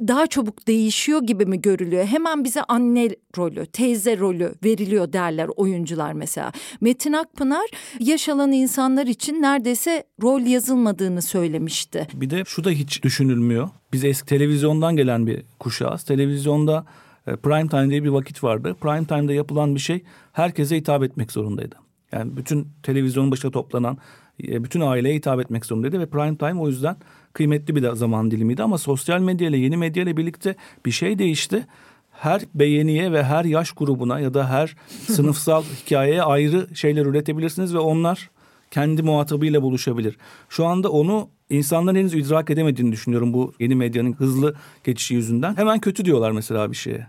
daha 0.08 0.27
çabuk 0.27 0.67
değişiyor 0.67 1.24
gibi 1.24 1.46
mi 1.46 1.62
görülüyor? 1.62 2.05
Hemen 2.05 2.43
bize 2.43 2.63
anne 2.63 3.10
rolü, 3.38 3.65
teyze 3.65 4.17
rolü 4.17 4.53
veriliyor 4.63 5.13
derler 5.13 5.48
oyuncular 5.55 6.13
mesela. 6.13 6.51
Metin 6.81 7.13
Akpınar 7.13 7.65
yaş 8.00 8.29
alan 8.29 8.51
insanlar 8.51 9.08
için 9.08 9.41
neredeyse 9.41 10.03
rol 10.22 10.41
yazılmadığını 10.41 11.22
söylemişti. 11.22 12.08
Bir 12.13 12.29
de 12.29 12.43
şu 12.46 12.63
da 12.63 12.70
hiç 12.70 13.03
düşünülmüyor. 13.03 13.70
Biz 13.93 14.03
eski 14.03 14.25
televizyondan 14.25 14.96
gelen 14.96 15.27
bir 15.27 15.41
kuşağız. 15.60 16.03
Televizyonda 16.03 16.86
prime 17.25 17.67
time 17.67 17.89
diye 17.89 18.03
bir 18.03 18.09
vakit 18.09 18.43
vardı. 18.43 18.75
Prime 18.81 19.05
time'da 19.05 19.33
yapılan 19.33 19.75
bir 19.75 19.79
şey 19.79 20.03
herkese 20.33 20.75
hitap 20.75 21.03
etmek 21.03 21.31
zorundaydı. 21.31 21.75
Yani 22.11 22.37
bütün 22.37 22.67
televizyonun 22.83 23.31
başına 23.31 23.51
toplanan 23.51 23.97
e, 24.43 24.63
bütün 24.63 24.81
aileye 24.81 25.15
hitap 25.15 25.39
etmek 25.39 25.65
zorundaydı 25.65 25.99
ve 25.99 26.05
prime 26.05 26.37
time 26.37 26.61
o 26.61 26.67
yüzden 26.67 26.95
kıymetli 27.33 27.75
bir 27.75 27.91
zaman 27.91 28.31
dilimiydi 28.31 28.63
ama 28.63 28.77
sosyal 28.77 29.19
medya 29.19 29.49
ile 29.49 29.57
yeni 29.57 29.77
medya 29.77 30.03
ile 30.03 30.17
birlikte 30.17 30.55
bir 30.85 30.91
şey 30.91 31.19
değişti. 31.19 31.67
Her 32.11 32.41
beğeniye 32.55 33.11
ve 33.11 33.23
her 33.23 33.45
yaş 33.45 33.71
grubuna 33.71 34.19
ya 34.19 34.33
da 34.33 34.49
her 34.49 34.75
sınıfsal 35.07 35.63
hikayeye 35.85 36.23
ayrı 36.23 36.75
şeyler 36.75 37.05
üretebilirsiniz 37.05 37.73
ve 37.73 37.79
onlar 37.79 38.29
kendi 38.71 39.03
muhatabıyla 39.03 39.61
buluşabilir. 39.61 40.17
Şu 40.49 40.65
anda 40.65 40.89
onu 40.91 41.29
insanların 41.49 41.97
henüz 41.97 42.13
idrak 42.13 42.49
edemediğini 42.49 42.91
düşünüyorum 42.91 43.33
bu 43.33 43.53
yeni 43.59 43.75
medyanın 43.75 44.13
hızlı 44.13 44.55
geçişi 44.83 45.13
yüzünden. 45.13 45.57
Hemen 45.57 45.79
kötü 45.79 46.05
diyorlar 46.05 46.31
mesela 46.31 46.71
bir 46.71 46.77
şeye. 46.77 47.07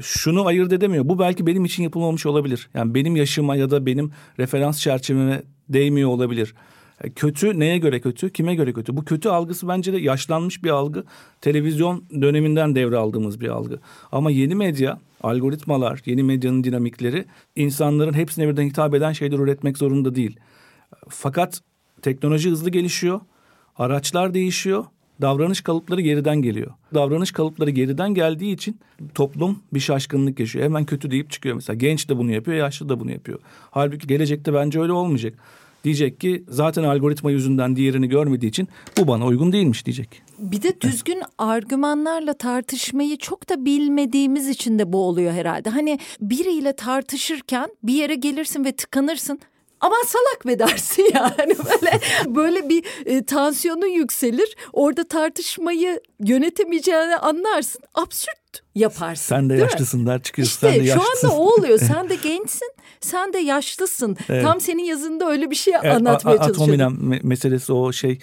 Şunu 0.00 0.46
ayırt 0.46 0.72
edemiyor. 0.72 1.08
Bu 1.08 1.18
belki 1.18 1.46
benim 1.46 1.64
için 1.64 1.82
yapılmamış 1.82 2.26
olabilir. 2.26 2.68
Yani 2.74 2.94
benim 2.94 3.16
yaşıma 3.16 3.56
ya 3.56 3.70
da 3.70 3.86
benim 3.86 4.12
referans 4.38 4.80
çerçeveme 4.80 5.42
değmiyor 5.68 6.08
olabilir. 6.08 6.54
E, 7.04 7.10
kötü 7.10 7.58
neye 7.60 7.78
göre 7.78 8.00
kötü? 8.00 8.32
Kime 8.32 8.54
göre 8.54 8.72
kötü? 8.72 8.96
Bu 8.96 9.04
kötü 9.04 9.28
algısı 9.28 9.68
bence 9.68 9.92
de 9.92 9.98
yaşlanmış 9.98 10.64
bir 10.64 10.70
algı. 10.70 11.04
Televizyon 11.40 12.04
döneminden 12.20 12.74
devraldığımız 12.74 13.40
bir 13.40 13.48
algı. 13.48 13.80
Ama 14.12 14.30
yeni 14.30 14.54
medya, 14.54 14.98
algoritmalar, 15.22 16.02
yeni 16.06 16.22
medyanın 16.22 16.64
dinamikleri 16.64 17.24
insanların 17.56 18.12
hepsine 18.12 18.48
birden 18.48 18.64
hitap 18.64 18.94
eden 18.94 19.12
şeyler 19.12 19.38
üretmek 19.38 19.78
zorunda 19.78 20.14
değil. 20.14 20.36
Fakat 21.08 21.60
teknoloji 22.02 22.50
hızlı 22.50 22.70
gelişiyor. 22.70 23.20
Araçlar 23.76 24.34
değişiyor. 24.34 24.84
Davranış 25.20 25.60
kalıpları 25.60 26.00
geriden 26.00 26.42
geliyor. 26.42 26.70
Davranış 26.94 27.32
kalıpları 27.32 27.70
geriden 27.70 28.14
geldiği 28.14 28.54
için 28.54 28.80
toplum 29.14 29.62
bir 29.74 29.80
şaşkınlık 29.80 30.40
yaşıyor. 30.40 30.64
Hemen 30.64 30.84
kötü 30.84 31.10
deyip 31.10 31.30
çıkıyor 31.30 31.54
mesela. 31.54 31.76
Genç 31.76 32.08
de 32.08 32.18
bunu 32.18 32.32
yapıyor, 32.32 32.56
yaşlı 32.56 32.88
da 32.88 33.00
bunu 33.00 33.10
yapıyor. 33.10 33.38
Halbuki 33.70 34.06
gelecekte 34.06 34.54
bence 34.54 34.80
öyle 34.80 34.92
olmayacak. 34.92 35.34
Diyecek 35.84 36.20
ki 36.20 36.44
zaten 36.48 36.82
algoritma 36.82 37.30
yüzünden 37.30 37.76
diğerini 37.76 38.08
görmediği 38.08 38.48
için 38.48 38.68
bu 38.98 39.08
bana 39.08 39.26
uygun 39.26 39.52
değilmiş 39.52 39.86
diyecek. 39.86 40.22
Bir 40.38 40.62
de 40.62 40.80
düzgün 40.80 41.22
argümanlarla 41.38 42.34
tartışmayı 42.34 43.18
çok 43.18 43.48
da 43.48 43.64
bilmediğimiz 43.64 44.48
için 44.48 44.78
de 44.78 44.92
bu 44.92 44.98
oluyor 44.98 45.32
herhalde. 45.32 45.70
Hani 45.70 45.98
biriyle 46.20 46.76
tartışırken 46.76 47.70
bir 47.82 47.94
yere 47.94 48.14
gelirsin 48.14 48.64
ve 48.64 48.72
tıkanırsın 48.72 49.40
aman 49.80 50.02
salak 50.06 50.46
be 50.46 50.58
dersin 50.58 51.10
yani 51.14 51.56
böyle 51.82 52.00
böyle 52.26 52.68
bir 52.68 52.84
e, 53.06 53.24
tansiyonu 53.24 53.86
yükselir 53.86 54.56
orada 54.72 55.08
tartışmayı 55.08 56.00
yönetemeyeceğini 56.20 57.16
anlarsın 57.16 57.82
absürt 57.94 58.40
yaparsın. 58.74 59.28
Sen 59.28 59.50
de 59.50 59.54
yaşlısın 59.54 60.06
der 60.06 60.22
çıkıyorsun. 60.22 60.54
İşte 60.54 60.70
sen 60.70 60.80
de 60.80 60.88
yaşlısın. 60.88 61.28
şu 61.28 61.28
anda 61.28 61.40
o 61.40 61.52
oluyor. 61.52 61.78
Sen 61.88 62.08
de 62.08 62.14
gençsin. 62.14 62.72
Sen 63.00 63.32
de 63.32 63.38
yaşlısın. 63.38 64.16
Evet. 64.28 64.44
Tam 64.44 64.60
senin 64.60 64.84
yazında 64.84 65.28
öyle 65.30 65.50
bir 65.50 65.56
şey 65.56 65.74
evet, 65.82 65.96
anlatmaya 65.96 66.36
çalışıyordum. 66.36 66.62
Atominem 66.62 67.20
meselesi 67.22 67.72
o 67.72 67.92
şey 67.92 68.18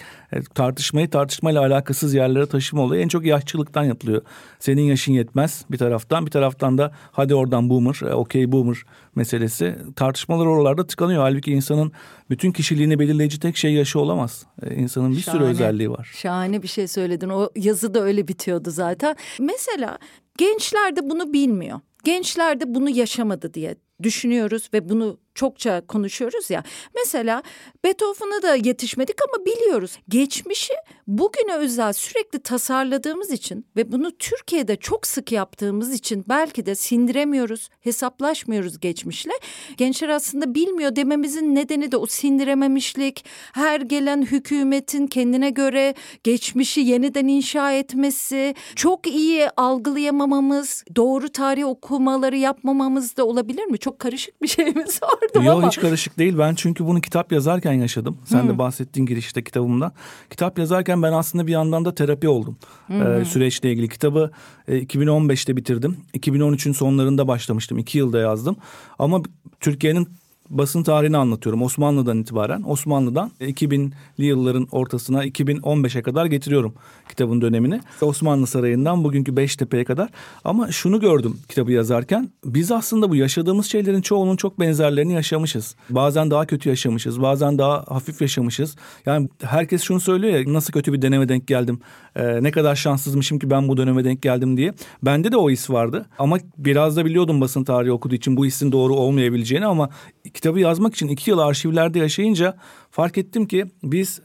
tartışmayı 0.54 1.10
tartışmayla 1.10 1.60
alakasız 1.60 2.14
yerlere 2.14 2.46
taşıma 2.46 2.82
olayı 2.82 3.02
en 3.02 3.08
çok 3.08 3.26
yaşçılıktan 3.26 3.84
yapılıyor. 3.84 4.22
Senin 4.58 4.82
yaşın 4.82 5.12
yetmez 5.12 5.64
bir 5.70 5.78
taraftan 5.78 6.26
bir 6.26 6.30
taraftan 6.30 6.78
da 6.78 6.92
hadi 7.12 7.34
oradan 7.34 7.70
boomer, 7.70 8.00
e, 8.02 8.14
okey 8.14 8.52
boomer 8.52 8.76
meselesi. 9.14 9.76
Tartışmalar 9.96 10.46
oralarda 10.46 10.86
tıkanıyor. 10.86 11.22
Halbuki 11.22 11.52
insanın 11.52 11.92
bütün 12.30 12.52
kişiliğini 12.52 12.98
belirleyici 12.98 13.40
tek 13.40 13.56
şey 13.56 13.72
yaşı 13.72 14.00
olamaz. 14.00 14.46
E, 14.62 14.74
insanın 14.74 15.12
bir 15.12 15.20
Şahane. 15.20 15.40
sürü 15.40 15.50
özelliği 15.50 15.90
var. 15.90 16.10
Şahane 16.14 16.62
bir 16.62 16.68
şey 16.68 16.88
söyledin. 16.88 17.28
O 17.28 17.50
yazı 17.56 17.94
da 17.94 18.00
öyle 18.00 18.28
bitiyordu 18.28 18.70
zaten. 18.70 19.16
Mesela 19.38 19.98
gençler 20.38 20.96
de 20.96 21.10
bunu 21.10 21.32
bilmiyor. 21.32 21.80
Gençler 22.04 22.60
de 22.60 22.74
bunu 22.74 22.90
yaşamadı 22.90 23.54
diye 23.54 23.74
düşünüyoruz 24.02 24.68
ve 24.74 24.88
bunu 24.88 25.18
çokça 25.38 25.86
konuşuyoruz 25.86 26.50
ya. 26.50 26.62
Mesela 26.94 27.42
Beethoven'a 27.84 28.42
da 28.42 28.54
yetişmedik 28.54 29.16
ama 29.28 29.44
biliyoruz. 29.46 29.98
Geçmişi 30.08 30.72
bugüne 31.06 31.54
özel 31.54 31.92
sürekli 31.92 32.38
tasarladığımız 32.38 33.30
için 33.30 33.66
ve 33.76 33.92
bunu 33.92 34.16
Türkiye'de 34.18 34.76
çok 34.76 35.06
sık 35.06 35.32
yaptığımız 35.32 35.92
için 35.92 36.24
belki 36.28 36.66
de 36.66 36.74
sindiremiyoruz, 36.74 37.68
hesaplaşmıyoruz 37.80 38.80
geçmişle. 38.80 39.32
Gençler 39.76 40.08
aslında 40.08 40.54
bilmiyor 40.54 40.96
dememizin 40.96 41.54
nedeni 41.54 41.92
de 41.92 41.96
o 41.96 42.06
sindirememişlik. 42.06 43.24
Her 43.52 43.80
gelen 43.80 44.22
hükümetin 44.22 45.06
kendine 45.06 45.50
göre 45.50 45.94
geçmişi 46.24 46.80
yeniden 46.80 47.28
inşa 47.28 47.72
etmesi, 47.72 48.54
çok 48.76 49.06
iyi 49.06 49.50
algılayamamamız, 49.50 50.84
doğru 50.96 51.28
tarih 51.28 51.66
okumaları 51.66 52.36
yapmamamız 52.36 53.16
da 53.16 53.26
olabilir 53.26 53.64
mi? 53.64 53.78
Çok 53.78 53.87
karışık 53.96 54.42
bir 54.42 54.48
şeyimiz 54.48 55.02
var 55.02 55.18
yaşadım 55.38 55.44
Yok, 55.44 55.58
ama. 55.58 55.68
hiç 55.68 55.80
karışık 55.80 56.18
değil. 56.18 56.38
Ben 56.38 56.54
çünkü 56.54 56.86
bunu 56.86 57.00
kitap 57.00 57.32
yazarken 57.32 57.72
yaşadım. 57.72 58.18
Sen 58.24 58.42
hmm. 58.42 58.48
de 58.48 58.58
bahsettiğin 58.58 59.06
girişte 59.06 59.44
kitabımda. 59.44 59.92
Kitap 60.30 60.58
yazarken 60.58 61.02
ben 61.02 61.12
aslında 61.12 61.46
bir 61.46 61.52
yandan 61.52 61.84
da 61.84 61.94
terapi 61.94 62.28
oldum. 62.28 62.56
Hmm. 62.86 63.02
Ee, 63.02 63.24
süreçle 63.24 63.72
ilgili. 63.72 63.88
Kitabı 63.88 64.30
e, 64.68 64.78
2015'te 64.78 65.56
bitirdim. 65.56 65.96
2013'ün 66.14 66.72
sonlarında 66.72 67.28
başlamıştım. 67.28 67.78
İki 67.78 67.98
yılda 67.98 68.18
yazdım. 68.18 68.56
Ama 68.98 69.22
Türkiye'nin 69.60 70.08
basın 70.50 70.82
tarihini 70.82 71.16
anlatıyorum 71.16 71.62
Osmanlı'dan 71.62 72.18
itibaren. 72.18 72.62
Osmanlı'dan 72.66 73.30
2000'li 73.40 74.24
yılların 74.24 74.66
ortasına 74.72 75.26
2015'e 75.26 76.02
kadar 76.02 76.26
getiriyorum 76.26 76.74
kitabın 77.08 77.40
dönemini. 77.40 77.80
Osmanlı 78.00 78.46
Sarayı'ndan 78.46 79.04
bugünkü 79.04 79.36
Beştepe'ye 79.36 79.84
kadar. 79.84 80.08
Ama 80.44 80.72
şunu 80.72 81.00
gördüm 81.00 81.36
kitabı 81.48 81.72
yazarken. 81.72 82.30
Biz 82.44 82.72
aslında 82.72 83.10
bu 83.10 83.16
yaşadığımız 83.16 83.66
şeylerin 83.66 84.00
çoğunun 84.00 84.36
çok 84.36 84.60
benzerlerini 84.60 85.12
yaşamışız. 85.12 85.76
Bazen 85.90 86.30
daha 86.30 86.46
kötü 86.46 86.68
yaşamışız. 86.68 87.22
Bazen 87.22 87.58
daha 87.58 87.84
hafif 87.88 88.20
yaşamışız. 88.20 88.76
Yani 89.06 89.28
herkes 89.42 89.82
şunu 89.82 90.00
söylüyor 90.00 90.38
ya 90.38 90.52
nasıl 90.52 90.72
kötü 90.72 90.92
bir 90.92 91.02
döneme 91.02 91.28
denk 91.28 91.46
geldim. 91.46 91.80
Ee, 92.16 92.42
ne 92.42 92.50
kadar 92.50 92.76
şanssızmışım 92.76 93.38
ki 93.38 93.50
ben 93.50 93.68
bu 93.68 93.76
döneme 93.76 94.04
denk 94.04 94.22
geldim 94.22 94.56
diye. 94.56 94.72
Bende 95.02 95.32
de 95.32 95.36
o 95.36 95.50
his 95.50 95.70
vardı. 95.70 96.06
Ama 96.18 96.38
biraz 96.58 96.96
da 96.96 97.04
biliyordum 97.04 97.40
basın 97.40 97.64
tarihi 97.64 97.92
okuduğu 97.92 98.14
için 98.14 98.36
bu 98.36 98.46
hissin 98.46 98.72
doğru 98.72 98.94
olmayabileceğini 98.94 99.66
ama 99.66 99.90
kitabı 100.38 100.60
yazmak 100.60 100.94
için 100.94 101.08
iki 101.08 101.30
yıl 101.30 101.38
arşivlerde 101.38 101.98
yaşayınca 101.98 102.56
fark 102.90 103.18
ettim 103.18 103.46
ki 103.46 103.66
biz 103.82 104.20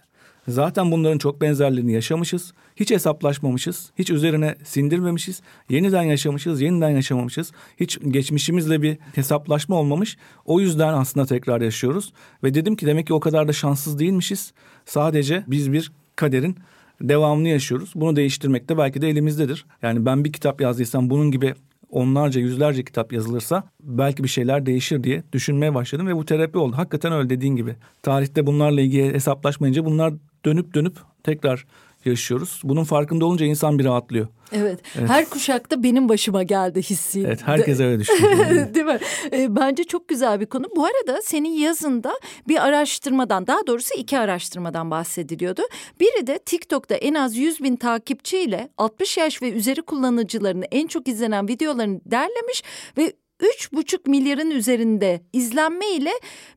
zaten 0.47 0.91
bunların 0.91 1.17
çok 1.17 1.41
benzerlerini 1.41 1.93
yaşamışız. 1.93 2.53
Hiç 2.75 2.91
hesaplaşmamışız. 2.91 3.91
Hiç 3.99 4.09
üzerine 4.09 4.55
sindirmemişiz. 4.63 5.41
Yeniden 5.69 6.03
yaşamışız, 6.03 6.61
yeniden 6.61 6.89
yaşamamışız. 6.89 7.51
Hiç 7.79 7.99
geçmişimizle 7.99 8.81
bir 8.81 8.97
hesaplaşma 9.15 9.75
olmamış. 9.75 10.17
O 10.45 10.59
yüzden 10.59 10.93
aslında 10.93 11.25
tekrar 11.25 11.61
yaşıyoruz. 11.61 12.13
Ve 12.43 12.53
dedim 12.53 12.75
ki 12.75 12.85
demek 12.85 13.07
ki 13.07 13.13
o 13.13 13.19
kadar 13.19 13.47
da 13.47 13.53
şanssız 13.53 13.99
değilmişiz. 13.99 14.53
Sadece 14.85 15.43
biz 15.47 15.73
bir 15.73 15.91
kaderin 16.15 16.57
devamını 17.01 17.47
yaşıyoruz. 17.47 17.91
Bunu 17.95 18.15
değiştirmek 18.15 18.69
de 18.69 18.77
belki 18.77 19.01
de 19.01 19.09
elimizdedir. 19.09 19.65
Yani 19.81 20.05
ben 20.05 20.25
bir 20.25 20.33
kitap 20.33 20.61
yazdıysam 20.61 21.09
bunun 21.09 21.31
gibi 21.31 21.53
onlarca 21.93 22.41
yüzlerce 22.41 22.83
kitap 22.83 23.13
yazılırsa 23.13 23.63
belki 23.83 24.23
bir 24.23 24.29
şeyler 24.29 24.65
değişir 24.65 25.03
diye 25.03 25.23
düşünmeye 25.33 25.73
başladım 25.73 26.07
ve 26.07 26.15
bu 26.15 26.25
terapi 26.25 26.57
oldu. 26.57 26.77
Hakikaten 26.77 27.13
öyle 27.13 27.29
dediğin 27.29 27.55
gibi. 27.55 27.75
Tarihte 28.01 28.45
bunlarla 28.45 28.81
ilgili 28.81 29.13
hesaplaşmayınca 29.13 29.85
bunlar 29.85 30.13
dönüp 30.45 30.73
dönüp 30.73 30.97
tekrar 31.23 31.65
yaşıyoruz. 32.05 32.61
Bunun 32.63 32.83
farkında 32.83 33.25
olunca 33.25 33.45
insan 33.45 33.79
bir 33.79 33.85
rahatlıyor. 33.85 34.27
Evet. 34.51 34.79
evet. 34.95 35.09
Her 35.09 35.29
kuşakta 35.29 35.83
benim 35.83 36.09
başıma 36.09 36.43
geldi 36.43 36.81
hissi. 36.81 37.23
Evet 37.27 37.39
herkes 37.45 37.79
öyle 37.79 37.99
düşünüyor. 37.99 38.73
Değil 38.73 38.85
mi? 38.85 38.99
E, 39.31 39.55
bence 39.55 39.83
çok 39.83 40.07
güzel 40.07 40.39
bir 40.39 40.45
konu. 40.45 40.65
Bu 40.75 40.85
arada 40.85 41.21
senin 41.21 41.49
yazında 41.49 42.13
bir 42.47 42.65
araştırmadan 42.65 43.47
daha 43.47 43.67
doğrusu 43.67 43.95
iki 43.97 44.19
araştırmadan 44.19 44.91
bahsediliyordu. 44.91 45.61
Biri 45.99 46.27
de 46.27 46.39
TikTok'ta 46.39 46.95
en 46.95 47.13
az 47.13 47.37
100 47.37 47.63
bin 47.63 47.75
takipçiyle 47.75 48.69
60 48.77 49.17
yaş 49.17 49.41
ve 49.41 49.51
üzeri 49.51 49.81
kullanıcılarının 49.81 50.65
en 50.71 50.87
çok 50.87 51.07
izlenen 51.07 51.47
videolarını 51.47 52.01
derlemiş 52.05 52.63
ve 52.97 53.13
3,5 53.45 54.09
milyarın 54.09 54.51
üzerinde 54.51 55.21
izlenme 55.33 55.85
ile 55.95 56.11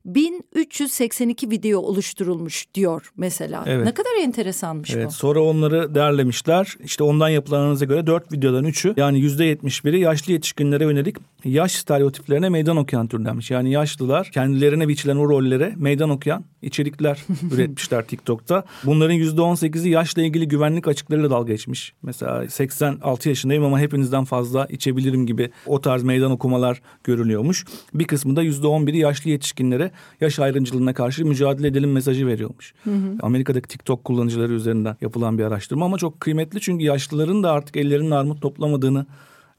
1382 0.05 1.50
video 1.50 1.81
oluşturulmuş 1.81 2.66
diyor 2.75 3.12
mesela. 3.16 3.64
Evet. 3.66 3.85
Ne 3.85 3.95
kadar 3.95 4.11
enteresanmış 4.21 4.95
evet, 4.95 5.07
bu. 5.07 5.11
Sonra 5.11 5.43
onları 5.43 5.95
derlemişler. 5.95 6.76
İşte 6.85 7.05
ondan 7.05 7.28
yapılan 7.28 7.61
analize 7.61 7.87
göre 7.87 8.07
4 8.07 8.33
videodan 8.33 8.64
3'ü 8.64 8.95
yani 8.97 9.21
%71'i 9.21 10.00
yaşlı 10.00 10.33
yetişkinlere 10.33 10.85
yönelik 10.85 11.16
yaş 11.45 11.73
stereotiplerine 11.73 12.49
meydan 12.49 12.76
okuyan 12.76 13.09
türdenmiş. 13.09 13.50
Yani 13.50 13.73
yaşlılar 13.73 14.31
kendilerine 14.31 14.88
biçilen 14.88 15.16
o 15.16 15.28
rollere 15.28 15.73
meydan 15.76 16.11
okuyan 16.11 16.45
içerikler 16.67 17.25
üretmişler 17.53 18.07
TikTok'ta. 18.07 18.65
Bunların 18.85 19.17
%18'i 19.17 19.89
yaşla 19.89 20.23
ilgili 20.23 20.49
güvenlik 20.49 20.89
açıklarıyla 20.89 21.31
dalga 21.31 21.53
geçmiş. 21.53 21.93
Mesela 22.03 22.49
86 22.49 23.29
yaşındayım 23.29 23.65
ama 23.65 23.81
hepinizden 23.81 24.25
fazla 24.25 24.67
içebilirim 24.67 25.27
gibi 25.27 25.51
o 25.67 25.81
tarz 25.81 26.03
meydan 26.03 26.31
okumalar 26.31 26.83
görülüyormuş. 27.05 27.65
Bir 27.95 28.05
kısmı 28.05 28.37
da 28.37 28.45
%11'i 28.45 28.99
yaşlı 28.99 29.31
yetişkinlere 29.31 29.91
yaş 30.21 30.39
ayrımcılığına 30.39 30.95
karşı 30.95 31.27
mücadele 31.27 31.67
edelim 31.67 31.93
mesajı 31.93 32.27
veriyormuş. 32.27 32.75
Hı 32.85 32.91
hı. 32.91 33.17
Amerika'daki 33.23 33.69
TikTok 33.69 34.05
kullanıcıları 34.05 34.53
üzerinden 34.53 34.97
yapılan 35.01 35.39
bir 35.39 35.45
araştırma 35.45 35.85
ama 35.85 35.99
çok 35.99 36.21
kıymetli 36.21 36.61
çünkü 36.61 36.85
yaşlıların 36.85 37.43
da 37.43 37.53
artık 37.53 37.77
ellerinin 37.77 38.11
armut 38.11 38.43
toplamadığını 38.43 39.07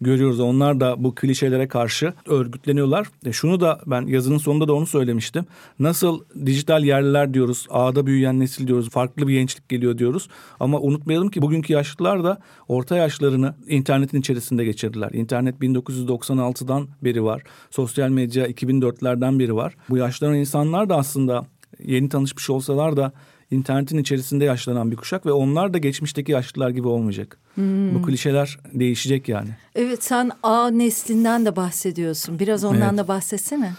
görüyoruz. 0.02 0.40
Onlar 0.40 0.80
da 0.80 1.04
bu 1.04 1.16
klişelere 1.16 1.68
karşı 1.68 2.14
örgütleniyorlar. 2.26 3.08
E 3.26 3.32
şunu 3.32 3.60
da 3.60 3.80
ben 3.86 4.02
yazının 4.02 4.38
sonunda 4.38 4.68
da 4.68 4.74
onu 4.74 4.86
söylemiştim. 4.86 5.46
Nasıl 5.80 6.22
dijital 6.46 6.84
yerliler 6.84 7.34
diyoruz, 7.34 7.68
ağda 7.70 8.06
büyüyen 8.06 8.40
nesil 8.40 8.68
diyoruz, 8.68 8.90
farklı 8.90 9.28
bir 9.28 9.34
gençlik 9.34 9.70
geliyor 9.70 9.98
diyoruz. 9.98 10.30
Ama 10.60 10.80
unutmayalım 10.80 11.30
ki 11.30 11.42
bugünkü 11.42 11.74
yaşlılar 11.74 12.24
da 12.24 12.40
orta 12.68 12.96
yaşlarını 12.98 13.56
internetin 13.68 14.20
içerisinde 14.20 14.66
geçirdiler. 14.66 15.12
İnternet 15.14 15.56
1996'dan 15.56 16.88
beri 17.04 17.24
var. 17.24 17.44
Sosyal 17.72 18.10
medya 18.10 18.48
2004'lerden 18.48 19.40
beri 19.40 19.56
var. 19.56 19.76
Bu 19.90 19.98
yaşlanan 19.98 20.36
insanlar 20.36 20.90
da 20.90 20.96
aslında 20.96 21.46
yeni 21.84 22.10
tanışmış 22.10 22.50
olsalar 22.50 22.98
da 22.98 23.12
internetin 23.52 23.98
içerisinde 23.98 24.46
yaşlanan 24.46 24.92
bir 24.92 24.96
kuşak 24.96 25.26
ve 25.26 25.32
onlar 25.32 25.74
da 25.74 25.78
geçmişteki 25.78 26.32
yaşlılar 26.32 26.70
gibi 26.70 26.88
olmayacak. 26.88 27.38
Hmm. 27.56 27.96
Bu 27.96 28.02
klişeler 28.02 28.60
değişecek 28.74 29.30
yani. 29.30 29.50
Evet 29.76 30.04
sen 30.04 30.32
A 30.44 30.70
neslinden 30.70 31.46
de 31.46 31.56
bahsediyorsun. 31.56 32.40
Biraz 32.40 32.64
ondan 32.64 32.90
evet. 32.90 32.98
da 32.98 33.08
bahsetsene. 33.08 33.74